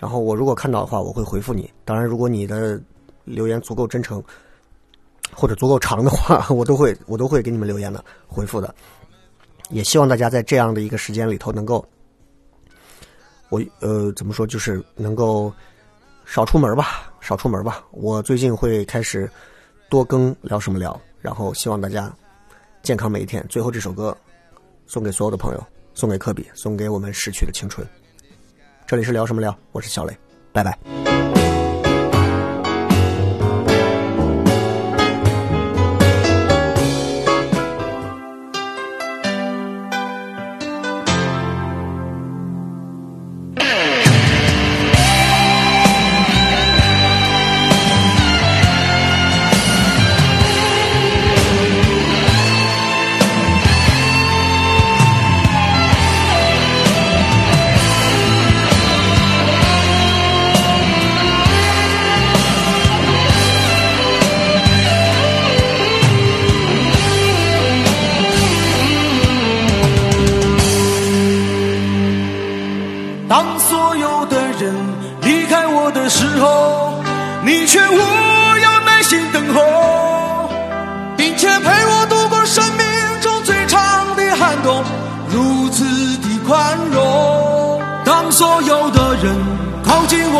[0.00, 1.72] 然后我如果看到的话，我会回复你。
[1.84, 2.80] 当然，如果你的
[3.26, 4.22] 留言足够真诚
[5.34, 8.74] 或者足够长的话， 我都会我都会给你们留言的回复的。
[9.68, 11.84] 也希望大家在这样的一个时间里头能够，
[13.48, 15.52] 我呃怎么说，就是能够
[16.24, 17.84] 少出门吧，少出门吧。
[17.90, 19.28] 我最近会开始
[19.90, 22.14] 多更聊什么聊，然后希望大家
[22.82, 23.44] 健康每一天。
[23.48, 24.16] 最后这首歌
[24.86, 27.84] 送给所有的朋友，送给科比，送给我们逝去的青春。
[28.86, 30.16] 这里是聊什么聊，我是小雷，
[30.52, 31.25] 拜拜。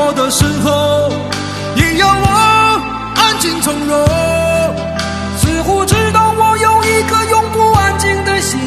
[0.06, 1.10] 我的时候，
[1.74, 2.80] 你要我
[3.16, 4.06] 安静从容，
[5.36, 8.60] 似乎知道我有一颗永不安静的心，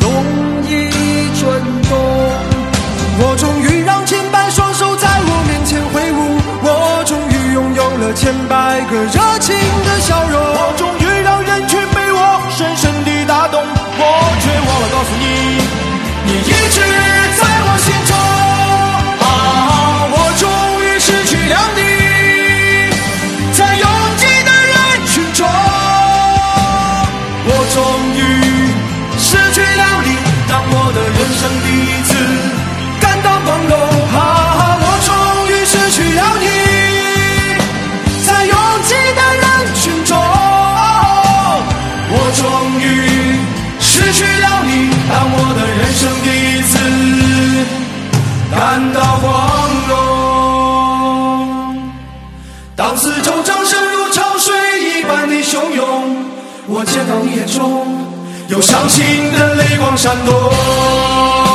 [0.00, 0.08] 容
[0.64, 0.88] 易
[1.36, 1.44] 震
[1.84, 1.92] 动。
[3.20, 14.02] 我终于让千百双手在我面前挥舞，我终于拥有了千百个热情的笑容，我终于让人群被我深深地打动，我
[14.40, 15.60] 却忘了告诉你，
[16.24, 16.80] 你一直
[31.28, 32.10] 人生第一次。
[33.02, 33.72] 感到光荣，
[34.16, 34.18] 啊！
[34.80, 35.12] 我终
[35.50, 36.46] 于失去了你，
[38.26, 38.54] 在拥
[38.86, 40.16] 挤的人群中，
[42.10, 42.42] 我终
[42.80, 42.82] 于
[43.78, 46.72] 失去了你，当我的人生第一次
[48.50, 48.56] 感
[48.94, 49.28] 到光
[49.88, 49.92] 荣。
[52.74, 56.16] 当四周掌声如潮水一般的汹涌，
[56.68, 57.97] 我见到你眼中
[58.48, 61.47] 有伤心的泪光闪动。